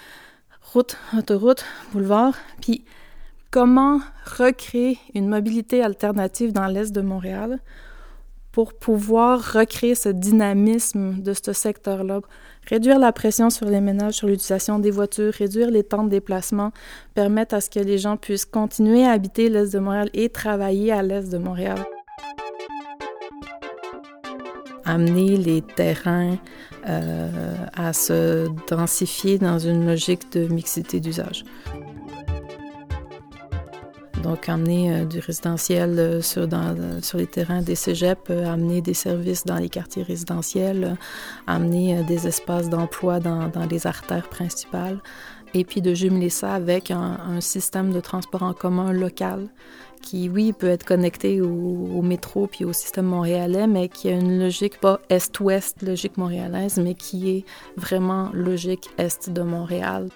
route, 0.74 0.98
autoroute, 1.18 1.66
boulevard. 1.94 2.36
Puis 2.62 2.84
comment 3.54 4.00
recréer 4.26 4.98
une 5.14 5.30
mobilité 5.30 5.84
alternative 5.84 6.54
dans 6.54 6.66
l'est 6.66 6.92
de 6.92 7.02
Montréal 7.02 7.60
pour 8.52 8.74
pouvoir 8.74 9.54
recréer 9.54 9.94
ce 9.94 10.10
dynamisme 10.10 11.22
de 11.22 11.34
ce 11.34 11.54
secteur-là, 11.54 12.22
réduire 12.68 12.98
la 12.98 13.12
pression 13.12 13.52
sur 13.52 13.68
les 13.68 13.80
ménages 13.80 14.16
sur 14.16 14.28
l'utilisation 14.28 14.80
des 14.80 14.90
voitures, 14.90 15.32
réduire 15.34 15.70
les 15.70 15.84
temps 15.84 16.04
de 16.04 16.10
déplacement, 16.10 16.72
permettre 17.14 17.54
à 17.54 17.62
ce 17.62 17.70
que 17.70 17.80
les 17.80 18.00
gens 18.00 18.18
puissent 18.18 18.46
continuer 18.46 19.06
à 19.06 19.12
habiter 19.12 19.50
l'est 19.50 19.72
de 19.72 19.80
Montréal 19.80 20.10
et 20.16 20.30
travailler 20.30 20.92
à 20.92 21.04
l'est 21.04 21.32
de 21.32 21.38
Montréal. 21.38 21.78
Amener 24.84 25.38
les 25.38 25.62
terrains 25.62 26.38
euh, 26.90 27.30
à 27.76 27.94
se 27.94 28.48
densifier 28.68 29.38
dans 29.38 29.60
une 29.60 29.86
logique 29.86 30.32
de 30.32 30.48
mixité 30.48 31.00
d'usage. 31.00 31.46
Donc, 34.24 34.48
amener 34.48 34.94
euh, 34.94 35.06
du 35.06 35.20
résidentiel 35.20 36.00
euh, 36.00 36.22
euh, 36.38 37.02
sur 37.02 37.18
les 37.18 37.28
terrains 37.28 37.62
des 37.62 37.76
cégeps, 37.76 38.30
amener 38.30 38.82
des 38.82 38.94
services 38.94 39.44
dans 39.44 39.58
les 39.58 39.68
quartiers 39.68 40.04
résidentiels, 40.04 40.96
amener 41.46 42.04
des 42.04 42.26
espaces 42.26 42.70
d'emploi 42.70 43.20
dans, 43.20 43.52
les 43.70 43.86
artères 43.86 44.30
principales, 44.30 45.00
et 45.54 45.66
puis 45.66 45.82
de 45.82 45.94
jumeler 45.94 46.30
ça 46.30 46.54
avec 46.54 46.90
un, 46.90 47.42
système 47.42 47.92
de 47.92 48.00
transport 48.00 48.44
en 48.44 48.54
commun 48.54 48.94
local 48.94 49.50
qui, 50.02 50.30
oui, 50.30 50.54
peut 50.54 50.68
être 50.68 50.86
connecté 50.86 51.42
au, 51.42 51.48
au, 51.48 52.02
métro 52.02 52.48
puis 52.48 52.66
au 52.66 52.74
système 52.74 53.06
montréalais, 53.06 53.68
mais 53.68 53.90
qui 53.90 54.10
a 54.10 54.14
une 54.14 54.40
logique 54.40 54.80
pas 54.80 55.00
est-ouest, 55.10 55.82
logique 55.82 56.18
montréalaise, 56.18 56.78
mais 56.78 56.94
qui 56.94 57.30
est 57.30 57.46
vraiment 57.78 58.30
logique 58.34 58.90
est 58.98 59.30
de 59.30 59.42
Montréal. 59.42 60.10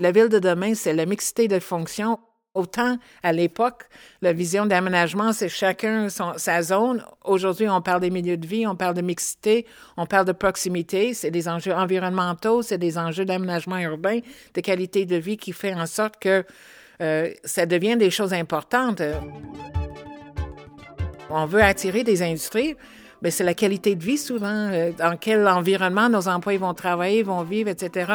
La 0.00 0.12
ville 0.12 0.28
de 0.28 0.38
demain, 0.38 0.74
c'est 0.74 0.92
la 0.92 1.06
mixité 1.06 1.48
de 1.48 1.58
fonctions 1.58 2.18
Autant 2.54 2.96
à 3.22 3.32
l'époque, 3.32 3.84
la 4.22 4.32
vision 4.32 4.66
d'aménagement, 4.66 5.32
c'est 5.32 5.48
chacun 5.48 6.08
sa 6.08 6.62
zone. 6.62 7.04
Aujourd'hui, 7.24 7.68
on 7.68 7.82
parle 7.82 8.00
des 8.00 8.10
milieux 8.10 8.36
de 8.36 8.46
vie, 8.46 8.66
on 8.66 8.74
parle 8.74 8.94
de 8.94 9.02
mixité, 9.02 9.66
on 9.96 10.06
parle 10.06 10.24
de 10.24 10.32
proximité. 10.32 11.14
C'est 11.14 11.30
des 11.30 11.48
enjeux 11.48 11.74
environnementaux, 11.74 12.62
c'est 12.62 12.78
des 12.78 12.96
enjeux 12.98 13.24
d'aménagement 13.24 13.78
urbain, 13.78 14.20
de 14.54 14.60
qualité 14.60 15.04
de 15.04 15.16
vie 15.16 15.36
qui 15.36 15.52
fait 15.52 15.74
en 15.74 15.86
sorte 15.86 16.16
que 16.18 16.44
euh, 17.00 17.30
ça 17.44 17.66
devient 17.66 17.96
des 17.96 18.10
choses 18.10 18.32
importantes. 18.32 19.02
On 21.30 21.46
veut 21.46 21.62
attirer 21.62 22.02
des 22.02 22.22
industries, 22.22 22.74
mais 23.22 23.30
c'est 23.30 23.44
la 23.44 23.54
qualité 23.54 23.94
de 23.94 24.02
vie 24.02 24.18
souvent, 24.18 24.70
euh, 24.72 24.92
dans 24.92 25.16
quel 25.16 25.46
environnement 25.46 26.08
nos 26.08 26.28
employés 26.28 26.58
vont 26.58 26.74
travailler, 26.74 27.22
vont 27.22 27.42
vivre, 27.42 27.68
etc. 27.68 28.14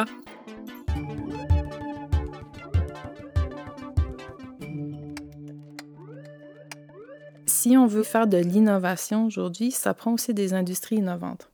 si 7.64 7.78
on 7.78 7.86
veut 7.86 8.02
faire 8.02 8.26
de 8.26 8.36
l'innovation 8.36 9.24
aujourd'hui, 9.24 9.70
ça 9.70 9.94
prend 9.94 10.12
aussi 10.12 10.34
des 10.34 10.52
industries 10.52 10.96
innovantes. 10.96 11.48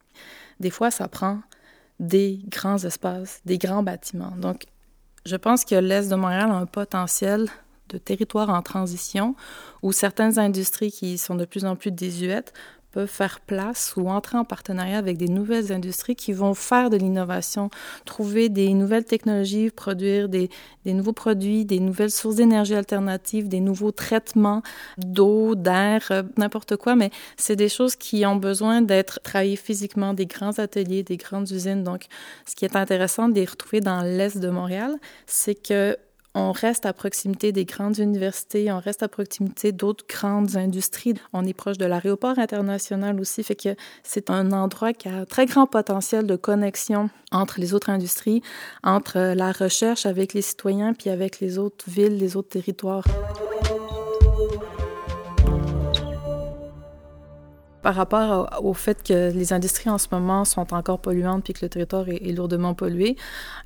Des 0.58 0.70
fois, 0.70 0.90
ça 0.90 1.06
prend 1.06 1.38
des 2.00 2.40
grands 2.48 2.78
espaces, 2.78 3.40
des 3.44 3.58
grands 3.58 3.84
bâtiments. 3.84 4.34
Donc, 4.36 4.64
je 5.24 5.36
pense 5.36 5.64
que 5.64 5.76
l'Est 5.76 6.08
de 6.08 6.16
Montréal 6.16 6.50
a 6.50 6.56
un 6.56 6.66
potentiel 6.66 7.48
de 7.90 7.98
territoire 7.98 8.50
en 8.50 8.60
transition 8.60 9.36
où 9.82 9.92
certaines 9.92 10.40
industries 10.40 10.90
qui 10.90 11.16
sont 11.16 11.36
de 11.36 11.44
plus 11.44 11.64
en 11.64 11.76
plus 11.76 11.92
désuètes 11.92 12.54
peuvent 12.92 13.08
faire 13.08 13.40
place 13.40 13.94
ou 13.96 14.08
entrer 14.08 14.38
en 14.38 14.44
partenariat 14.44 14.98
avec 14.98 15.16
des 15.16 15.28
nouvelles 15.28 15.72
industries 15.72 16.16
qui 16.16 16.32
vont 16.32 16.54
faire 16.54 16.90
de 16.90 16.96
l'innovation, 16.96 17.70
trouver 18.04 18.48
des 18.48 18.72
nouvelles 18.74 19.04
technologies, 19.04 19.70
produire 19.70 20.28
des, 20.28 20.50
des 20.84 20.92
nouveaux 20.92 21.12
produits, 21.12 21.64
des 21.64 21.80
nouvelles 21.80 22.10
sources 22.10 22.36
d'énergie 22.36 22.74
alternatives, 22.74 23.48
des 23.48 23.60
nouveaux 23.60 23.92
traitements 23.92 24.62
d'eau, 24.98 25.54
d'air, 25.54 26.08
euh, 26.10 26.22
n'importe 26.36 26.76
quoi, 26.76 26.96
mais 26.96 27.10
c'est 27.36 27.56
des 27.56 27.68
choses 27.68 27.96
qui 27.96 28.26
ont 28.26 28.36
besoin 28.36 28.82
d'être 28.82 29.20
travaillées 29.22 29.56
physiquement, 29.56 30.14
des 30.14 30.26
grands 30.26 30.58
ateliers, 30.58 31.02
des 31.02 31.16
grandes 31.16 31.50
usines. 31.50 31.84
Donc, 31.84 32.06
ce 32.46 32.54
qui 32.54 32.64
est 32.64 32.76
intéressant 32.76 33.28
de 33.28 33.34
les 33.34 33.44
retrouver 33.44 33.80
dans 33.80 34.02
l'Est 34.02 34.38
de 34.38 34.50
Montréal, 34.50 34.96
c'est 35.26 35.54
que 35.54 35.96
on 36.34 36.52
reste 36.52 36.86
à 36.86 36.92
proximité 36.92 37.52
des 37.52 37.64
grandes 37.64 37.98
universités, 37.98 38.70
on 38.70 38.78
reste 38.78 39.02
à 39.02 39.08
proximité 39.08 39.72
d'autres 39.72 40.04
grandes 40.08 40.56
industries. 40.56 41.14
On 41.32 41.44
est 41.44 41.54
proche 41.54 41.78
de 41.78 41.86
l'aéroport 41.86 42.38
international 42.38 43.20
aussi, 43.20 43.42
fait 43.42 43.56
que 43.56 43.74
c'est 44.02 44.30
un 44.30 44.52
endroit 44.52 44.92
qui 44.92 45.08
a 45.08 45.14
un 45.14 45.24
très 45.24 45.46
grand 45.46 45.66
potentiel 45.66 46.26
de 46.26 46.36
connexion 46.36 47.10
entre 47.32 47.60
les 47.60 47.74
autres 47.74 47.90
industries, 47.90 48.42
entre 48.84 49.34
la 49.34 49.52
recherche 49.52 50.06
avec 50.06 50.34
les 50.34 50.42
citoyens, 50.42 50.94
puis 50.94 51.10
avec 51.10 51.40
les 51.40 51.58
autres 51.58 51.88
villes, 51.88 52.16
les 52.16 52.36
autres 52.36 52.50
territoires. 52.50 53.04
Par 57.82 57.94
rapport 57.94 58.60
au, 58.62 58.74
fait 58.74 59.02
que 59.02 59.32
les 59.32 59.52
industries 59.52 59.90
en 59.90 59.98
ce 59.98 60.08
moment 60.12 60.44
sont 60.44 60.74
encore 60.74 61.00
polluantes 61.00 61.44
puis 61.44 61.52
que 61.52 61.60
le 61.62 61.68
territoire 61.68 62.08
est, 62.08 62.32
lourdement 62.32 62.74
pollué, 62.74 63.16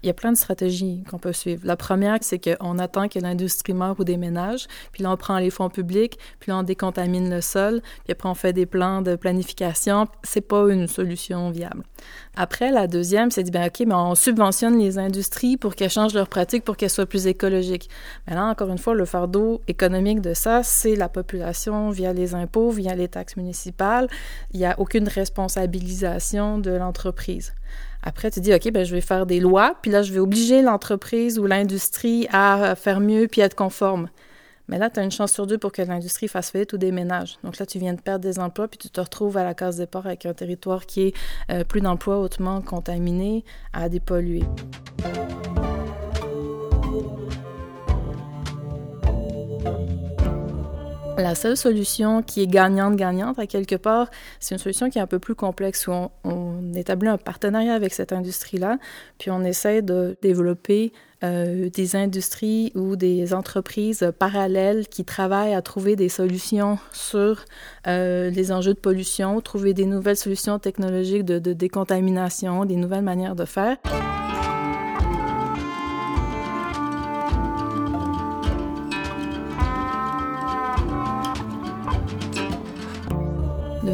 il 0.03 0.07
y 0.07 0.11
a 0.11 0.15
plein 0.15 0.33
de 0.33 0.37
stratégies 0.37 1.03
qu'on 1.11 1.19
peut 1.19 1.33
suivre. 1.33 1.63
La 1.65 1.77
première, 1.77 2.19
c'est 2.21 2.39
qu'on 2.39 2.79
attend 2.79 3.09
que 3.09 3.19
l'industrie 3.19 3.75
meure 3.75 3.97
ou 3.99 4.05
déménage, 4.05 4.67
puis 4.93 5.03
là, 5.03 5.11
on 5.11 5.17
prend 5.17 5.39
les 5.39 5.51
fonds 5.51 5.69
publics, 5.69 6.19
puis 6.41 6.51
là, 6.51 6.59
on 6.59 6.63
décontamine 6.63 7.29
le 7.31 7.41
sol, 7.41 7.81
puis 8.05 8.13
après, 8.13 8.29
on 8.29 8.35
fait 8.35 8.53
des 8.53 8.67
plans 8.67 9.03
de 9.03 9.17
planification. 9.17 10.07
C'est 10.23 10.41
pas 10.41 10.69
une 10.71 10.87
solution 10.87 11.51
viable. 11.51 11.83
Après, 12.37 12.71
la 12.71 12.87
deuxième, 12.87 13.31
c'est 13.31 13.43
de 13.43 13.51
dire, 13.51 13.61
ben, 13.61 13.67
OK, 13.69 13.87
mais 13.87 13.95
on 13.95 14.15
subventionne 14.15 14.79
les 14.79 14.99
industries 14.99 15.57
pour 15.57 15.75
qu'elles 15.75 15.91
changent 15.91 16.15
leurs 16.15 16.29
pratiques, 16.29 16.65
pour 16.65 16.77
qu'elles 16.77 16.91
soient 16.91 17.07
plus 17.07 17.27
écologiques. 17.27 17.89
Mais 18.27 18.35
là, 18.35 18.45
encore 18.45 18.71
une 18.71 18.79
fois, 18.79 18.95
le 18.95 19.05
fardeau 19.05 19.61
économique 19.69 20.21
de 20.21 20.35
ça, 20.35 20.63
c'est 20.63 20.97
la 20.97 21.09
population 21.09 21.91
via 21.91 22.13
les 22.13 22.35
impôts, 22.35 22.71
via 22.71 22.95
les 22.95 23.09
taxes 23.09 23.37
municipales. 23.37 24.04
Il 24.53 24.61
n'y 24.61 24.67
a 24.67 24.79
aucune 24.79 25.09
responsabilisation 25.09 26.59
de 26.59 26.71
l'entreprise. 26.71 27.53
Après, 28.03 28.31
tu 28.31 28.41
dis, 28.41 28.53
OK, 28.53 28.71
ben, 28.71 28.85
je 28.85 28.95
vais 28.95 29.01
faire 29.01 29.27
des 29.27 29.41
lois, 29.41 29.77
puis 29.81 29.91
là, 29.91 30.03
je 30.03 30.13
vais 30.13 30.21
obliger 30.21 30.63
l'entreprise 30.63 31.39
ou 31.39 31.47
l'industrie 31.47 32.29
à 32.33 32.75
faire 32.77 33.01
mieux 33.01 33.29
puis 33.29 33.41
être 33.41 33.55
conforme. 33.55 34.09
Mais 34.69 34.79
là, 34.79 34.89
tu 34.89 34.99
as 34.99 35.03
une 35.03 35.11
chance 35.11 35.33
sur 35.33 35.47
deux 35.47 35.59
pour 35.59 35.73
que 35.73 35.83
l'industrie 35.83 36.29
fasse 36.29 36.51
faillite 36.51 36.73
ou 36.73 36.79
déménage. 36.79 37.39
Donc 37.45 37.59
là, 37.59 37.67
tu 37.67 37.79
viens 37.79 37.93
de 37.93 38.01
perdre 38.01 38.23
des 38.23 38.39
emplois, 38.39 38.69
puis 38.69 38.79
tu 38.79 38.89
te 38.89 39.01
retrouves 39.01 39.37
à 39.37 39.45
la 39.45 39.55
case 39.55 39.77
départ 39.77 40.07
avec 40.07 40.25
un 40.27 40.33
territoire 40.33 40.87
qui 40.87 41.09
est 41.09 41.15
euh, 41.51 41.65
plus 41.65 41.81
d'emplois 41.81 42.19
hautement 42.19 42.63
contaminé, 42.63 43.45
à 43.73 43.89
dépolluer. 43.89 44.45
La 51.17 51.37
seule 51.37 51.57
solution 51.57 52.23
qui 52.23 52.43
est 52.43 52.47
gagnante-gagnante, 52.49 53.39
à 53.39 53.47
quelque 53.47 53.77
part, 53.77 54.11
c'est 54.41 54.55
une 54.55 54.59
solution 54.59 54.91
qui 54.91 54.99
est 54.99 55.01
un 55.01 55.07
peu 55.07 55.21
plus 55.21 55.37
complexe, 55.37 55.87
où 55.87 55.93
on, 56.25 56.75
établit 56.75 57.09
un 57.09 57.19
partenariat 57.19 57.73
avec 57.73 57.95
cette 57.95 58.13
industrie-là, 58.13 58.79
puis 59.19 59.31
on 59.31 59.45
essaie 59.45 59.81
de 59.81 60.17
développer 60.23 60.93
euh, 61.23 61.71
des 61.71 61.95
industries 61.95 62.73
ou 62.75 62.97
des 62.97 63.33
entreprises 63.33 64.13
parallèles 64.19 64.89
qui 64.89 65.05
travaillent 65.05 65.55
à 65.55 65.63
trouver 65.63 65.95
des 65.95 66.09
solutions 66.09 66.79
sur 66.93 67.45
euh, 67.87 68.29
les 68.31 68.51
enjeux 68.51 68.75
de 68.75 68.81
pollution, 68.81 69.41
trouver 69.41 69.73
des 69.73 69.87
nouvelles 69.87 70.17
solutions 70.17 70.59
technologiques 70.59 71.25
de 71.25 71.53
décontamination, 71.53 72.65
des 72.65 72.77
nouvelles 72.77 73.03
manières 73.05 73.37
de 73.37 73.45
faire. 73.45 73.77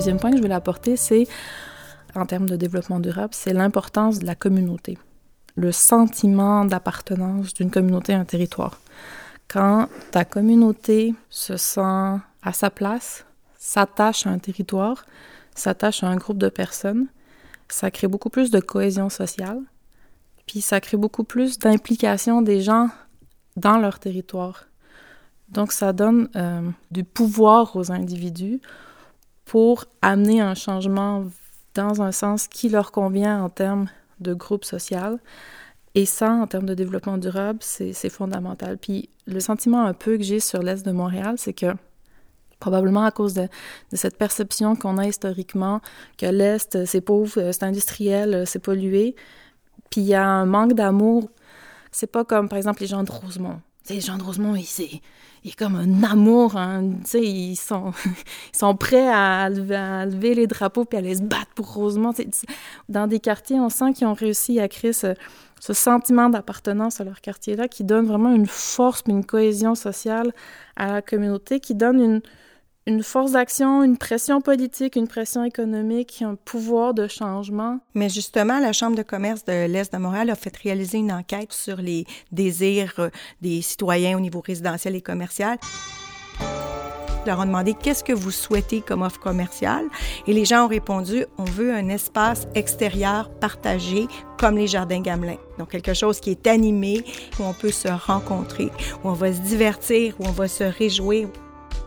Deuxième 0.00 0.18
point 0.18 0.30
que 0.30 0.38
je 0.38 0.42
voulais 0.42 0.54
apporter, 0.54 0.96
c'est, 0.96 1.28
en 2.14 2.24
termes 2.24 2.48
de 2.48 2.56
développement 2.56 3.00
durable, 3.00 3.34
c'est 3.34 3.52
l'importance 3.52 4.18
de 4.18 4.24
la 4.24 4.34
communauté, 4.34 4.96
le 5.56 5.72
sentiment 5.72 6.64
d'appartenance 6.64 7.52
d'une 7.52 7.70
communauté 7.70 8.14
à 8.14 8.18
un 8.18 8.24
territoire. 8.24 8.80
Quand 9.46 9.90
ta 10.10 10.24
communauté 10.24 11.14
se 11.28 11.58
sent 11.58 12.16
à 12.42 12.52
sa 12.54 12.70
place, 12.70 13.26
s'attache 13.58 14.26
à 14.26 14.30
un 14.30 14.38
territoire, 14.38 15.04
s'attache 15.54 16.02
à 16.02 16.06
un 16.08 16.16
groupe 16.16 16.38
de 16.38 16.48
personnes, 16.48 17.08
ça 17.68 17.90
crée 17.90 18.08
beaucoup 18.08 18.30
plus 18.30 18.50
de 18.50 18.58
cohésion 18.58 19.10
sociale, 19.10 19.60
puis 20.46 20.62
ça 20.62 20.80
crée 20.80 20.96
beaucoup 20.96 21.24
plus 21.24 21.58
d'implication 21.58 22.40
des 22.40 22.62
gens 22.62 22.88
dans 23.56 23.76
leur 23.76 23.98
territoire. 23.98 24.64
Donc 25.50 25.72
ça 25.72 25.92
donne 25.92 26.30
euh, 26.36 26.62
du 26.90 27.04
pouvoir 27.04 27.76
aux 27.76 27.92
individus 27.92 28.62
pour 29.50 29.86
amener 30.00 30.40
un 30.40 30.54
changement 30.54 31.24
dans 31.74 32.02
un 32.02 32.12
sens 32.12 32.46
qui 32.46 32.68
leur 32.68 32.92
convient 32.92 33.42
en 33.42 33.48
termes 33.48 33.88
de 34.20 34.32
groupe 34.32 34.64
social. 34.64 35.18
Et 35.96 36.06
ça, 36.06 36.30
en 36.30 36.46
termes 36.46 36.66
de 36.66 36.74
développement 36.74 37.18
durable, 37.18 37.58
c'est 37.60 38.10
fondamental. 38.10 38.78
Puis 38.78 39.08
le 39.26 39.40
sentiment 39.40 39.84
un 39.84 39.92
peu 39.92 40.16
que 40.18 40.22
j'ai 40.22 40.38
sur 40.38 40.62
l'Est 40.62 40.86
de 40.86 40.92
Montréal, 40.92 41.34
c'est 41.36 41.52
que 41.52 41.74
probablement 42.60 43.02
à 43.02 43.10
cause 43.10 43.34
de, 43.34 43.48
cette 43.92 44.16
perception 44.16 44.76
qu'on 44.76 44.98
a 44.98 45.08
historiquement 45.08 45.80
que 46.16 46.26
l'Est, 46.26 46.84
c'est 46.84 47.00
pauvre, 47.00 47.50
c'est 47.50 47.64
industriel, 47.64 48.44
c'est 48.46 48.60
pollué. 48.60 49.16
Puis 49.90 50.02
il 50.02 50.06
y 50.06 50.14
a 50.14 50.28
un 50.28 50.46
manque 50.46 50.74
d'amour. 50.74 51.28
C'est 51.90 52.12
pas 52.12 52.24
comme, 52.24 52.48
par 52.48 52.56
exemple, 52.56 52.82
les 52.82 52.86
gens 52.86 53.02
de 53.02 53.10
Rosemont. 53.10 53.60
Les 53.88 54.00
gens 54.00 54.18
de 54.18 54.22
Rosemont, 54.22 54.54
il 54.56 55.00
a 55.50 55.54
comme 55.56 55.76
un 55.76 56.02
amour, 56.04 56.56
hein, 56.56 56.84
ils 57.14 57.56
sont, 57.56 57.92
ils 58.54 58.58
sont 58.58 58.76
prêts 58.76 59.08
à 59.08 59.48
lever, 59.48 60.34
les 60.34 60.46
drapeaux 60.46 60.84
puis 60.84 60.96
à 60.96 61.00
aller 61.00 61.16
se 61.16 61.22
battre 61.22 61.50
pour 61.54 61.72
Rosemont. 61.72 62.12
Dans 62.88 63.06
des 63.06 63.20
quartiers, 63.20 63.58
on 63.58 63.70
sent 63.70 63.92
qu'ils 63.94 64.06
ont 64.06 64.14
réussi 64.14 64.60
à 64.60 64.68
créer 64.68 64.92
ce, 64.92 65.14
ce 65.60 65.72
sentiment 65.72 66.28
d'appartenance 66.28 67.00
à 67.00 67.04
leur 67.04 67.20
quartier-là 67.20 67.68
qui 67.68 67.84
donne 67.84 68.06
vraiment 68.06 68.34
une 68.34 68.46
force, 68.46 69.02
une 69.06 69.24
cohésion 69.24 69.74
sociale 69.74 70.32
à 70.76 70.92
la 70.92 71.02
communauté, 71.02 71.60
qui 71.60 71.74
donne 71.74 72.00
une, 72.00 72.20
une 72.86 73.02
force 73.02 73.32
d'action, 73.32 73.82
une 73.82 73.98
pression 73.98 74.40
politique, 74.40 74.96
une 74.96 75.06
pression 75.06 75.44
économique, 75.44 76.22
un 76.22 76.34
pouvoir 76.34 76.94
de 76.94 77.08
changement. 77.08 77.78
Mais 77.94 78.08
justement, 78.08 78.58
la 78.58 78.72
Chambre 78.72 78.96
de 78.96 79.02
commerce 79.02 79.44
de 79.44 79.66
l'Est 79.66 79.92
de 79.92 79.98
Montréal 79.98 80.30
a 80.30 80.34
fait 80.34 80.56
réaliser 80.56 80.98
une 80.98 81.12
enquête 81.12 81.52
sur 81.52 81.76
les 81.76 82.06
désirs 82.32 82.94
euh, 82.98 83.10
des 83.42 83.60
citoyens 83.62 84.16
au 84.16 84.20
niveau 84.20 84.40
résidentiel 84.40 84.96
et 84.96 85.02
commercial. 85.02 85.58
Leur 87.26 87.38
ont 87.38 87.44
demandé 87.44 87.74
qu'est-ce 87.74 88.02
que 88.02 88.14
vous 88.14 88.30
souhaitez 88.30 88.80
comme 88.80 89.02
offre 89.02 89.20
commerciale? 89.20 89.84
Et 90.26 90.32
les 90.32 90.46
gens 90.46 90.64
ont 90.64 90.68
répondu 90.68 91.26
on 91.36 91.44
veut 91.44 91.74
un 91.74 91.90
espace 91.90 92.48
extérieur 92.54 93.28
partagé 93.28 94.06
comme 94.38 94.56
les 94.56 94.66
jardins 94.66 95.02
Gamelin. 95.02 95.36
Donc 95.58 95.68
quelque 95.68 95.92
chose 95.92 96.18
qui 96.18 96.30
est 96.30 96.46
animé, 96.46 97.04
où 97.38 97.42
on 97.42 97.52
peut 97.52 97.72
se 97.72 97.88
rencontrer, 97.88 98.70
où 99.04 99.10
on 99.10 99.12
va 99.12 99.34
se 99.34 99.40
divertir, 99.40 100.14
où 100.18 100.24
on 100.26 100.32
va 100.32 100.48
se 100.48 100.64
réjouir 100.64 101.28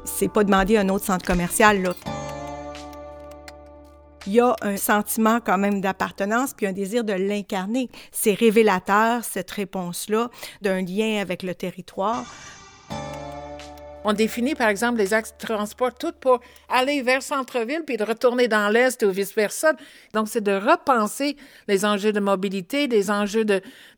c'est 0.05 0.31
pas 0.31 0.43
demander 0.43 0.77
un 0.77 0.89
autre 0.89 1.05
centre 1.05 1.25
commercial, 1.25 1.81
là. 1.81 1.93
Il 4.25 4.33
y 4.33 4.39
a 4.39 4.55
un 4.61 4.77
sentiment 4.77 5.39
quand 5.41 5.57
même 5.57 5.81
d'appartenance 5.81 6.53
puis 6.53 6.65
un 6.65 6.71
désir 6.71 7.03
de 7.03 7.11
l'incarner. 7.11 7.89
C'est 8.13 8.33
révélateur, 8.33 9.25
cette 9.25 9.51
réponse-là, 9.51 10.29
d'un 10.61 10.81
lien 10.81 11.19
avec 11.21 11.43
le 11.43 11.53
territoire. 11.53 12.23
On 14.05 14.13
définit, 14.13 14.55
par 14.55 14.69
exemple, 14.69 14.97
les 14.97 15.13
axes 15.13 15.33
de 15.39 15.45
transport 15.45 15.93
tout 15.93 16.13
pour 16.19 16.39
aller 16.69 17.01
vers 17.01 17.21
centre-ville 17.21 17.83
puis 17.85 17.97
de 17.97 18.03
retourner 18.03 18.47
dans 18.47 18.69
l'Est 18.69 19.03
ou 19.03 19.11
vice-versa. 19.11 19.73
Donc, 20.13 20.27
c'est 20.27 20.43
de 20.43 20.53
repenser 20.53 21.37
les 21.67 21.85
enjeux 21.85 22.11
de 22.11 22.19
mobilité, 22.19 22.87
les 22.87 23.11
enjeux 23.11 23.45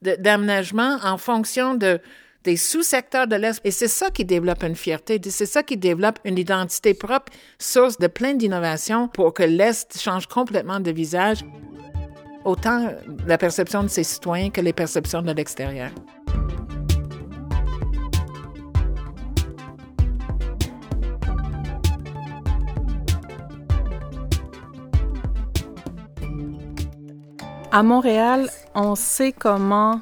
d'aménagement 0.02 0.98
de, 0.98 1.06
en 1.06 1.18
fonction 1.18 1.74
de, 1.76 2.00
des 2.46 2.56
sous-secteurs 2.56 3.28
de 3.28 3.36
l'Est. 3.36 3.60
Et 3.66 3.72
c'est 3.72 3.90
ça 3.90 4.10
qui 4.12 4.24
développe 4.24 4.64
une 4.64 4.76
fierté, 4.76 5.20
c'est 5.30 5.46
ça 5.46 5.64
qui 5.64 5.76
développe 5.76 6.20
une 6.24 6.38
identité 6.38 6.94
propre, 6.94 7.34
source 7.60 7.98
de 7.98 8.08
plein 8.08 8.36
d'innovations 8.36 9.08
pour 9.10 9.34
que 9.34 9.44
l'Est 9.44 10.00
change 10.00 10.28
complètement 10.28 10.80
de 10.80 10.92
visage, 10.92 11.40
autant 12.46 12.92
la 13.26 13.38
perception 13.38 13.84
de 13.84 13.90
ses 13.90 14.04
citoyens 14.04 14.52
que 14.52 14.62
les 14.62 14.74
perceptions 14.74 15.22
de 15.22 15.32
l'extérieur. 15.32 15.90
À 27.72 27.84
Montréal, 27.84 28.50
on 28.74 28.96
sait 28.96 29.34
comment 29.34 30.00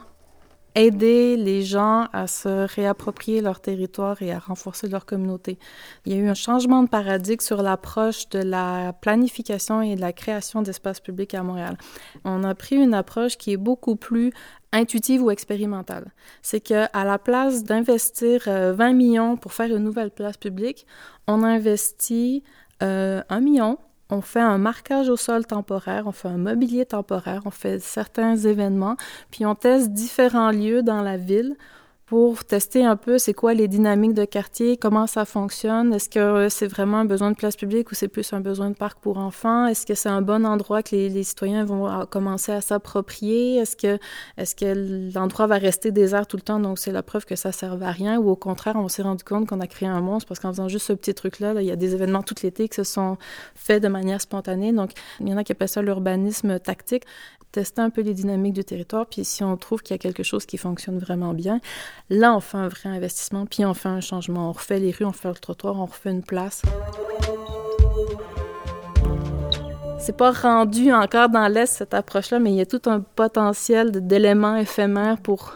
aider 0.76 1.38
les 1.38 1.62
gens 1.62 2.08
à 2.14 2.28
se 2.28 2.68
réapproprier 2.74 3.42
leur 3.42 3.60
territoire 3.60 4.22
et 4.22 4.32
à 4.32 4.40
renforcer 4.40 4.88
leur 4.88 5.06
communauté. 5.06 5.58
Il 6.06 6.14
y 6.14 6.16
a 6.16 6.20
eu 6.20 6.28
un 6.28 6.34
changement 6.34 6.84
de 6.84 6.90
paradigme 6.90 7.42
sur 7.42 7.62
l'approche 7.62 8.30
de 8.30 8.40
la 8.40 8.94
planification 8.94 9.82
et 9.82 9.96
de 9.96 10.02
la 10.02 10.14
création 10.14 10.62
d'espaces 10.62 11.00
publics 11.00 11.34
à 11.34 11.44
Montréal. 11.44 11.78
On 12.26 12.44
a 12.44 12.56
pris 12.56 12.76
une 12.76 12.94
approche 12.94 13.38
qui 13.38 13.52
est 13.52 13.58
beaucoup 13.58 13.96
plus 13.96 14.32
intuitive 14.72 15.22
ou 15.24 15.32
expérimentale. 15.32 16.12
C'est 16.42 16.62
que 16.62 16.86
à 16.94 17.06
la 17.06 17.20
place 17.20 17.64
d'investir 17.64 18.42
20 18.46 18.50
euh, 18.50 18.94
millions 18.94 19.38
pour 19.38 19.54
faire 19.54 19.74
une 19.76 19.84
nouvelle 19.84 20.12
place 20.12 20.38
publique, 20.38 20.88
on 21.28 21.44
investit 21.44 22.44
euh, 22.82 23.22
un 23.30 23.40
million 23.40 23.78
on 24.10 24.22
fait 24.22 24.40
un 24.40 24.58
marquage 24.58 25.10
au 25.10 25.18
sol 25.18 25.46
temporaire, 25.46 26.08
on 26.08 26.12
fait 26.12 26.28
un 26.28 26.38
mobilier 26.38 26.86
temporaire, 26.86 27.42
on 27.46 27.52
fait 27.52 27.80
certains 27.80 28.36
événements, 28.36 28.98
puis 29.32 29.46
on 29.46 29.56
teste 29.56 29.92
différents 29.92 30.52
lieux 30.52 30.84
dans 30.84 31.02
la 31.02 31.18
ville 31.18 31.56
pour 32.06 32.44
tester 32.44 32.84
un 32.84 32.98
peu 32.98 33.18
c'est 33.18 33.34
quoi 33.34 33.54
les 33.54 33.68
dynamiques 33.68 34.14
de 34.14 34.26
quartier, 34.26 34.76
comment 34.76 35.08
ça 35.08 35.24
fonctionne, 35.24 35.94
est-ce 35.94 36.10
que 36.10 36.50
c'est 36.50 36.68
vraiment 36.68 36.98
un 36.98 37.06
besoin 37.06 37.32
de 37.32 37.36
place 37.36 37.56
publique 37.56 37.92
ou 37.92 37.96
c'est 37.96 38.10
plus 38.10 38.34
un 38.34 38.42
besoin 38.42 38.70
de 38.70 38.76
parc 38.76 39.00
pour 39.00 39.18
enfants, 39.18 39.68
est-ce 39.68 39.86
que 39.86 39.96
c'est 39.96 40.10
un 40.10 40.22
bon 40.22 40.46
endroit 40.46 40.84
que 40.84 40.96
les, 40.96 41.24
citoyens 41.24 41.64
vont 41.64 42.06
commencer 42.08 42.52
à 42.52 42.60
s'approprier, 42.60 43.56
est-ce 43.58 43.78
que, 43.78 45.14
l'endroit 45.16 45.48
va 45.48 45.58
rester 45.58 45.92
désert 45.92 46.28
tout 46.28 46.36
le 46.36 46.42
temps, 46.42 46.60
donc 46.60 46.78
c'est 46.78 46.92
la 46.92 47.04
preuve 47.04 47.26
que 47.26 47.38
ça 47.38 47.50
ne 47.50 47.54
sert 47.54 47.82
à 47.82 47.92
rien, 47.92 48.20
ou 48.20 48.30
au 48.30 48.36
contraire, 48.36 48.76
on 48.76 48.90
s'est 48.90 49.04
rendu 49.04 49.24
compte 49.24 49.48
qu'on 49.48 49.62
a 49.62 49.68
créé 49.68 49.88
un 49.88 50.02
monstre 50.02 50.28
parce 50.28 50.40
qu'en 50.40 50.52
faisant 50.52 50.68
juste 50.68 50.88
ce 50.88 50.94
petit 50.94 51.14
truc-là, 51.14 51.54
il 51.62 51.66
y 51.66 51.72
a 51.72 51.78
des 51.78 51.94
événements 51.94 52.22
tout 52.22 52.36
l'été 52.44 52.68
qui 52.68 52.76
se 52.76 52.84
sont 52.84 53.18
faits 53.56 53.82
de 53.82 53.88
manière 53.88 54.20
spontanée, 54.20 54.74
donc 54.74 54.92
il 55.22 55.30
y 55.30 55.34
en 55.34 55.38
a 55.38 55.44
qui 55.44 55.54
appellent 55.54 55.70
ça 55.70 55.82
l'urbanisme 55.82 56.60
tactique. 56.60 57.04
Tester 57.54 57.84
un 57.84 57.92
peu 57.92 58.02
les 58.02 58.16
dynamiques 58.16 58.54
du 58.54 58.64
territoire, 58.64 59.06
puis 59.06 59.24
si 59.24 59.44
on 59.44 59.56
trouve 59.58 59.84
qu'il 59.84 59.94
y 59.94 60.00
a 60.00 60.00
quelque 60.00 60.24
chose 60.24 60.48
qui 60.48 60.58
fonctionne 60.58 60.98
vraiment 60.98 61.36
bien, 61.36 61.62
là, 62.10 62.36
on 62.36 62.40
fait 62.40 62.58
un 62.58 62.68
vrai 62.68 62.90
investissement, 62.90 63.46
puis 63.46 63.66
on 63.66 63.74
fait 63.74 63.90
un 63.90 64.02
changement. 64.02 64.50
On 64.50 64.52
refait 64.52 64.80
les 64.80 64.92
rues, 64.92 65.06
on 65.06 65.12
fait 65.12 65.30
le 65.30 65.36
trottoir, 65.36 65.80
on 65.80 65.86
refait 65.86 66.12
une 66.12 66.24
place. 66.24 66.62
C'est 70.00 70.18
pas 70.18 70.32
rendu 70.32 70.92
encore 70.92 71.30
dans 71.30 71.48
l'Est, 71.48 71.78
cette 71.78 71.94
approche-là, 71.94 72.40
mais 72.40 72.52
il 72.52 72.58
y 72.58 72.62
a 72.62 72.66
tout 72.66 72.82
un 72.88 73.00
potentiel 73.00 74.06
d'éléments 74.06 74.58
éphémères 74.58 75.18
pour 75.18 75.54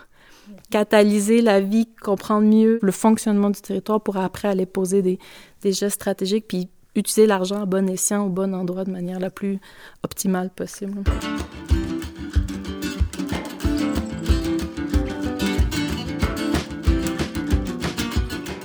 catalyser 0.70 1.42
la 1.42 1.60
vie, 1.60 1.88
comprendre 2.02 2.48
mieux 2.48 2.80
le 2.82 2.92
fonctionnement 2.92 3.50
du 3.50 3.62
territoire 3.62 4.02
pour 4.02 4.18
après 4.18 4.48
aller 4.48 4.66
poser 4.66 5.02
des, 5.02 5.20
des 5.62 5.74
gestes 5.74 5.96
stratégiques, 5.96 6.46
puis 6.48 6.70
utiliser 6.96 7.28
l'argent 7.28 7.62
à 7.62 7.66
bon 7.66 7.90
escient, 7.90 8.26
au 8.26 8.30
bon 8.30 8.54
endroit, 8.54 8.86
de 8.86 8.92
manière 8.92 9.20
la 9.20 9.30
plus 9.30 9.60
optimale 10.04 10.50
possible. 10.50 11.04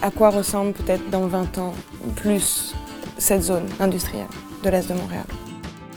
À 0.03 0.11
quoi 0.11 0.31
ressemble 0.31 0.73
peut-être 0.73 1.09
dans 1.11 1.29
20 1.29 1.59
ans 1.59 1.73
plus 2.17 2.75
cette 3.19 3.43
zone 3.43 3.67
industrielle 3.79 4.27
de 4.65 4.69
l'Est 4.69 4.88
de 4.88 4.95
Montréal. 4.95 5.25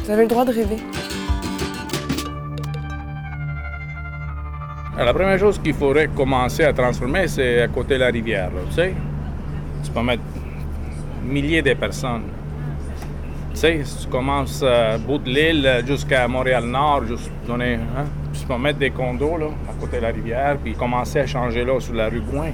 Vous 0.04 0.12
avez 0.12 0.22
le 0.22 0.28
droit 0.28 0.46
de 0.46 0.54
rêver. 0.54 0.78
La 4.96 5.14
première 5.14 5.40
chose 5.40 5.60
qu'il 5.60 5.74
faudrait 5.74 6.08
commencer 6.08 6.64
à 6.64 6.72
transformer, 6.72 7.28
c'est 7.28 7.64
à 7.64 7.68
côté 7.68 7.96
de 7.96 8.02
la 8.02 8.08
rivière. 8.08 8.52
tu 8.70 8.76
sais, 8.76 8.94
tu 9.84 9.92
peux 9.92 10.04
mettre 10.04 10.24
milliers 11.24 11.64
de 11.64 11.74
personnes. 11.74 12.24
Tu 13.54 13.60
sais, 13.60 13.82
si 13.84 14.06
tu 14.06 14.08
commences 14.08 14.62
à 14.64 14.98
bout 15.00 15.18
de 15.18 15.30
l'île 15.30 15.84
jusqu'à 15.86 16.28
Montréal-Nord, 16.28 17.08
juste 17.08 17.32
donner, 17.48 17.76
hein, 17.76 18.06
tu 18.34 18.46
peux 18.46 18.58
mettre 18.58 18.80
des 18.80 18.92
condos 18.92 19.38
là, 19.38 19.48
à 19.70 19.74
côté 19.82 19.98
de 19.98 20.04
la 20.04 20.10
rivière, 20.10 20.58
puis 20.64 20.74
commencer 20.74 21.20
à 21.20 21.26
changer 21.26 21.66
là 21.66 21.80
sur 21.80 21.96
la 21.96 22.08
rue 22.08 22.22
Gouin. 22.22 22.52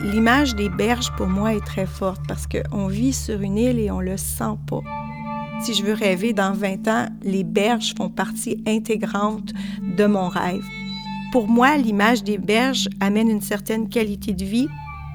L'image 0.00 0.54
des 0.54 0.68
berges, 0.68 1.10
pour 1.16 1.26
moi, 1.26 1.54
est 1.54 1.64
très 1.64 1.86
forte 1.86 2.20
parce 2.28 2.46
qu'on 2.46 2.86
vit 2.86 3.12
sur 3.12 3.40
une 3.40 3.58
île 3.58 3.80
et 3.80 3.90
on 3.90 4.00
le 4.00 4.16
sent 4.16 4.56
pas. 4.68 4.82
Si 5.60 5.74
je 5.74 5.82
veux 5.82 5.92
rêver 5.92 6.32
dans 6.32 6.52
20 6.52 6.86
ans, 6.86 7.06
les 7.22 7.42
berges 7.42 7.94
font 7.96 8.08
partie 8.08 8.62
intégrante 8.64 9.52
de 9.96 10.06
mon 10.06 10.28
rêve. 10.28 10.64
Pour 11.32 11.48
moi, 11.48 11.76
l'image 11.76 12.22
des 12.22 12.38
berges 12.38 12.88
amène 13.00 13.28
une 13.28 13.40
certaine 13.40 13.88
qualité 13.88 14.34
de 14.34 14.44
vie. 14.44 14.68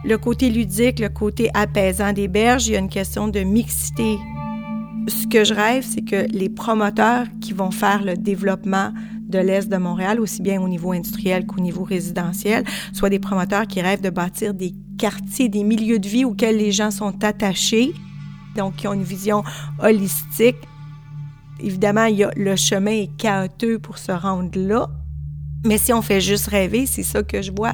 Le 0.04 0.18
côté 0.18 0.50
ludique, 0.50 1.00
le 1.00 1.08
côté 1.08 1.50
apaisant 1.54 2.12
des 2.12 2.28
berges, 2.28 2.68
il 2.68 2.74
y 2.74 2.76
a 2.76 2.80
une 2.80 2.90
question 2.90 3.30
de 3.30 3.40
mixité. 3.40 4.18
Ce 5.08 5.26
que 5.28 5.46
je 5.46 5.54
rêve, 5.54 5.86
c'est 5.88 6.04
que 6.04 6.28
les 6.30 6.50
promoteurs 6.50 7.26
qui 7.40 7.54
vont 7.54 7.72
faire 7.72 8.04
le 8.04 8.16
développement 8.18 8.92
de 9.34 9.40
l'Est 9.40 9.68
de 9.68 9.78
Montréal, 9.78 10.20
aussi 10.20 10.42
bien 10.42 10.62
au 10.62 10.70
niveau 10.70 10.92
industriel 10.92 11.46
qu'au 11.46 11.60
niveau 11.60 11.84
résidentiel, 11.84 12.64
soit 12.94 13.10
des 13.10 13.20
promoteurs 13.20 13.66
qui 13.66 13.82
rêvent 13.82 14.02
de 14.02 14.12
bâtir 14.12 14.54
des 14.54 14.74
quartiers, 14.98 15.50
des 15.50 15.64
milieux 15.64 16.00
de 16.00 16.08
vie 16.08 16.24
auxquels 16.24 16.58
les 16.58 16.72
gens 16.72 16.92
sont 16.92 17.24
attachés, 17.24 17.94
donc 18.56 18.76
qui 18.76 18.88
ont 18.88 18.94
une 18.94 19.04
vision 19.04 19.44
holistique. 19.82 20.58
Évidemment, 21.60 22.06
il 22.06 22.18
y 22.18 22.24
a, 22.24 22.32
le 22.36 22.56
chemin 22.56 22.92
est 22.92 23.18
chaotique 23.18 23.80
pour 23.80 23.98
se 23.98 24.12
rendre 24.12 24.52
là, 24.56 24.88
mais 25.66 25.78
si 25.78 25.92
on 25.94 26.02
fait 26.02 26.22
juste 26.22 26.48
rêver, 26.48 26.86
c'est 26.86 27.04
ça 27.04 27.24
que 27.24 27.42
je 27.42 27.52
vois. 27.52 27.74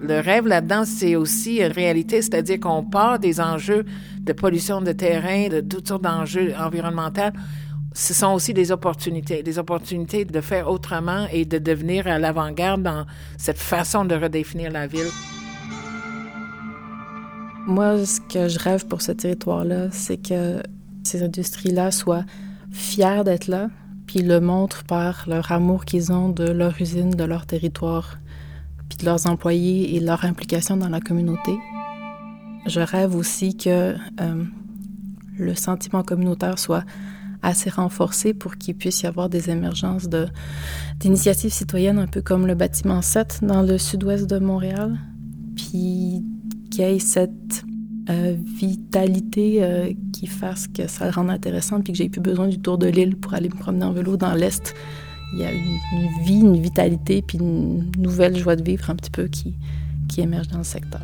Le 0.00 0.20
rêve 0.20 0.46
là-dedans, 0.46 0.84
c'est 0.84 1.16
aussi 1.16 1.56
une 1.56 1.72
réalité, 1.72 2.22
c'est-à-dire 2.22 2.60
qu'on 2.60 2.84
part 2.84 3.18
des 3.18 3.40
enjeux 3.40 3.84
de 4.20 4.32
pollution 4.32 4.80
de 4.80 4.92
terrain, 4.92 5.48
de 5.48 5.60
toutes 5.60 5.88
sortes 5.88 6.02
d'enjeux 6.02 6.54
environnementaux. 6.58 7.32
Ce 7.96 8.12
sont 8.12 8.34
aussi 8.34 8.52
des 8.52 8.72
opportunités, 8.72 9.42
des 9.42 9.58
opportunités 9.58 10.26
de 10.26 10.40
faire 10.42 10.68
autrement 10.68 11.26
et 11.32 11.46
de 11.46 11.56
devenir 11.56 12.06
à 12.06 12.18
l'avant-garde 12.18 12.82
dans 12.82 13.06
cette 13.38 13.56
façon 13.56 14.04
de 14.04 14.14
redéfinir 14.14 14.70
la 14.70 14.86
ville. 14.86 15.08
Moi, 17.66 18.04
ce 18.04 18.20
que 18.20 18.48
je 18.48 18.58
rêve 18.58 18.86
pour 18.86 19.00
ce 19.00 19.12
territoire-là, 19.12 19.88
c'est 19.92 20.18
que 20.18 20.62
ces 21.04 21.22
industries-là 21.22 21.90
soient 21.90 22.26
fières 22.70 23.24
d'être 23.24 23.46
là, 23.46 23.70
puis 24.06 24.20
le 24.20 24.40
montrent 24.40 24.84
par 24.84 25.24
leur 25.26 25.50
amour 25.50 25.86
qu'ils 25.86 26.12
ont 26.12 26.28
de 26.28 26.44
leur 26.44 26.78
usine, 26.78 27.12
de 27.12 27.24
leur 27.24 27.46
territoire, 27.46 28.18
puis 28.90 28.98
de 28.98 29.06
leurs 29.06 29.26
employés 29.26 29.96
et 29.96 30.00
leur 30.00 30.26
implication 30.26 30.76
dans 30.76 30.90
la 30.90 31.00
communauté. 31.00 31.56
Je 32.66 32.80
rêve 32.80 33.16
aussi 33.16 33.56
que 33.56 33.94
euh, 34.20 34.44
le 35.38 35.54
sentiment 35.54 36.02
communautaire 36.02 36.58
soit 36.58 36.84
assez 37.46 37.70
renforcé 37.70 38.34
pour 38.34 38.56
qu'il 38.56 38.74
puisse 38.74 39.02
y 39.02 39.06
avoir 39.06 39.28
des 39.28 39.50
émergences 39.50 40.08
d'initiatives 41.00 41.52
citoyennes, 41.52 41.98
un 41.98 42.06
peu 42.06 42.20
comme 42.20 42.46
le 42.46 42.54
bâtiment 42.54 43.02
7 43.02 43.40
dans 43.42 43.62
le 43.62 43.78
sud-ouest 43.78 44.26
de 44.28 44.38
Montréal, 44.38 44.98
puis 45.54 46.24
qu'il 46.70 46.80
y 46.80 46.82
ait 46.82 46.98
cette 46.98 47.64
euh, 48.10 48.36
vitalité 48.58 49.62
euh, 49.62 49.92
qui 50.12 50.26
fasse 50.26 50.66
que 50.66 50.88
ça 50.88 51.04
le 51.04 51.12
rende 51.12 51.30
intéressant, 51.30 51.80
puis 51.80 51.92
que 51.92 51.98
j'ai 51.98 52.08
plus 52.08 52.20
besoin 52.20 52.48
du 52.48 52.58
tour 52.58 52.78
de 52.78 52.88
l'île 52.88 53.16
pour 53.16 53.34
aller 53.34 53.48
me 53.48 53.54
promener 53.54 53.84
en 53.84 53.92
vélo 53.92 54.16
dans 54.16 54.34
l'Est. 54.34 54.74
Il 55.32 55.40
y 55.40 55.44
a 55.44 55.52
une, 55.52 56.24
vie, 56.24 56.40
une 56.40 56.60
vitalité, 56.60 57.22
puis 57.22 57.38
une 57.38 57.90
nouvelle 57.96 58.36
joie 58.36 58.56
de 58.56 58.62
vivre 58.62 58.90
un 58.90 58.96
petit 58.96 59.10
peu 59.10 59.28
qui, 59.28 59.54
qui 60.08 60.20
émerge 60.20 60.48
dans 60.48 60.58
le 60.58 60.64
secteur. 60.64 61.02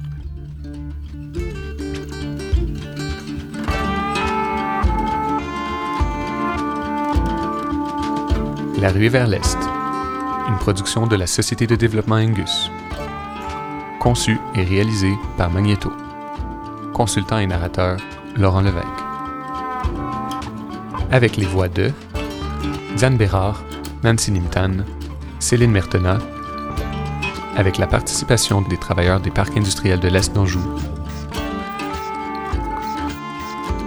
La 8.82 8.90
rue 8.90 9.06
vers 9.06 9.28
l'Est, 9.28 9.58
une 10.48 10.58
production 10.58 11.06
de 11.06 11.14
la 11.14 11.28
Société 11.28 11.68
de 11.68 11.76
développement 11.76 12.16
Angus. 12.16 12.68
Conçu 14.00 14.40
et 14.56 14.64
réalisé 14.64 15.12
par 15.38 15.52
Magneto 15.52 15.92
consultant 16.92 17.38
et 17.38 17.46
narrateur 17.46 17.98
Laurent 18.34 18.60
Levesque. 18.60 18.88
Avec 21.12 21.36
les 21.36 21.46
voix 21.46 21.68
de 21.68 21.92
Diane 22.96 23.16
Bérard, 23.16 23.62
Nancy 24.02 24.32
Nimtan, 24.32 24.78
Céline 25.38 25.70
Mertena, 25.70 26.18
avec 27.56 27.78
la 27.78 27.86
participation 27.86 28.62
des 28.62 28.78
travailleurs 28.78 29.20
des 29.20 29.30
parcs 29.30 29.56
industriels 29.56 30.00
de 30.00 30.08
l'Est 30.08 30.34
d'Anjou. 30.34 30.60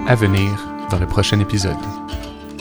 À 0.07 0.15
venir 0.15 0.51
dans 0.89 0.99
le 0.99 1.05
prochain 1.05 1.41
épisode. 1.41 1.75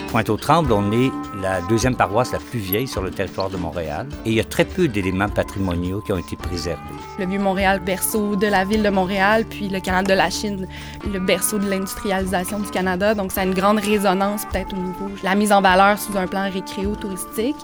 Pointe-aux-Trembles, 0.08 0.72
on 0.72 0.90
est 0.90 1.12
la 1.44 1.61
deuxième 1.61 1.94
paroisse 1.94 2.33
la 2.33 2.38
plus 2.38 2.59
vieille 2.59 2.88
sur 2.88 3.02
le 3.02 3.11
territoire 3.11 3.50
de 3.50 3.59
Montréal 3.59 4.07
et 4.24 4.30
il 4.30 4.35
y 4.35 4.40
a 4.40 4.44
très 4.44 4.64
peu 4.64 4.88
d'éléments 4.88 5.28
patrimoniaux 5.28 6.00
qui 6.00 6.11
ont 6.11 6.16
été 6.16 6.37
préservés. 6.37 6.80
Le 7.18 7.26
Vieux-Montréal, 7.26 7.83
berceau 7.85 8.35
de 8.35 8.46
la 8.46 8.64
ville 8.64 8.83
de 8.83 8.88
Montréal, 8.88 9.44
puis 9.48 9.68
le 9.68 9.78
canal 9.80 10.07
de 10.07 10.14
la 10.14 10.30
Chine, 10.30 10.66
le 11.12 11.20
berceau 11.20 11.59
de 11.59 11.68
l'industrialisation 11.68 12.61
du 12.61 12.70
Canada. 12.70 13.14
Donc, 13.14 13.30
ça 13.30 13.42
a 13.42 13.44
une 13.44 13.52
grande 13.52 13.78
résonance 13.78 14.46
peut-être 14.46 14.72
au 14.72 14.80
niveau 14.80 15.09
de 15.09 15.22
la 15.22 15.35
mise 15.35 15.52
en 15.52 15.61
valeur 15.61 15.98
sous 15.98 16.16
un 16.16 16.26
plan 16.26 16.50
récréo-touristique. 16.50 17.57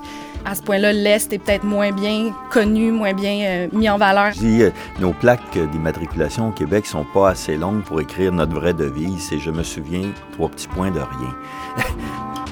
À 0.45 0.55
ce 0.55 0.63
point-là, 0.63 0.93
l'Est 0.93 1.33
est 1.33 1.39
peut-être 1.39 1.65
moins 1.65 1.91
bien 1.91 2.35
connu, 2.51 2.93
moins 2.93 3.15
bien 3.15 3.41
euh, 3.45 3.69
mis 3.73 3.89
en 3.89 3.97
valeur. 3.97 4.33
Je 4.33 4.41
dis, 4.41 4.63
euh, 4.63 4.71
nos 4.99 5.15
plaques 5.15 5.57
d'immatriculation 5.57 6.49
au 6.49 6.53
Québec 6.53 6.85
sont 6.85 7.07
pas 7.15 7.31
assez 7.31 7.57
longues 7.57 7.83
pour 7.83 7.99
écrire 8.03 8.31
notre 8.31 8.55
vraie 8.55 8.75
devise 8.75 9.33
et 9.33 9.39
je 9.39 9.51
me 9.51 9.63
souviens, 9.63 10.11
trois 10.33 10.51
petits 10.51 10.69
points 10.69 10.91
de 10.91 11.01
rien. 11.01 11.35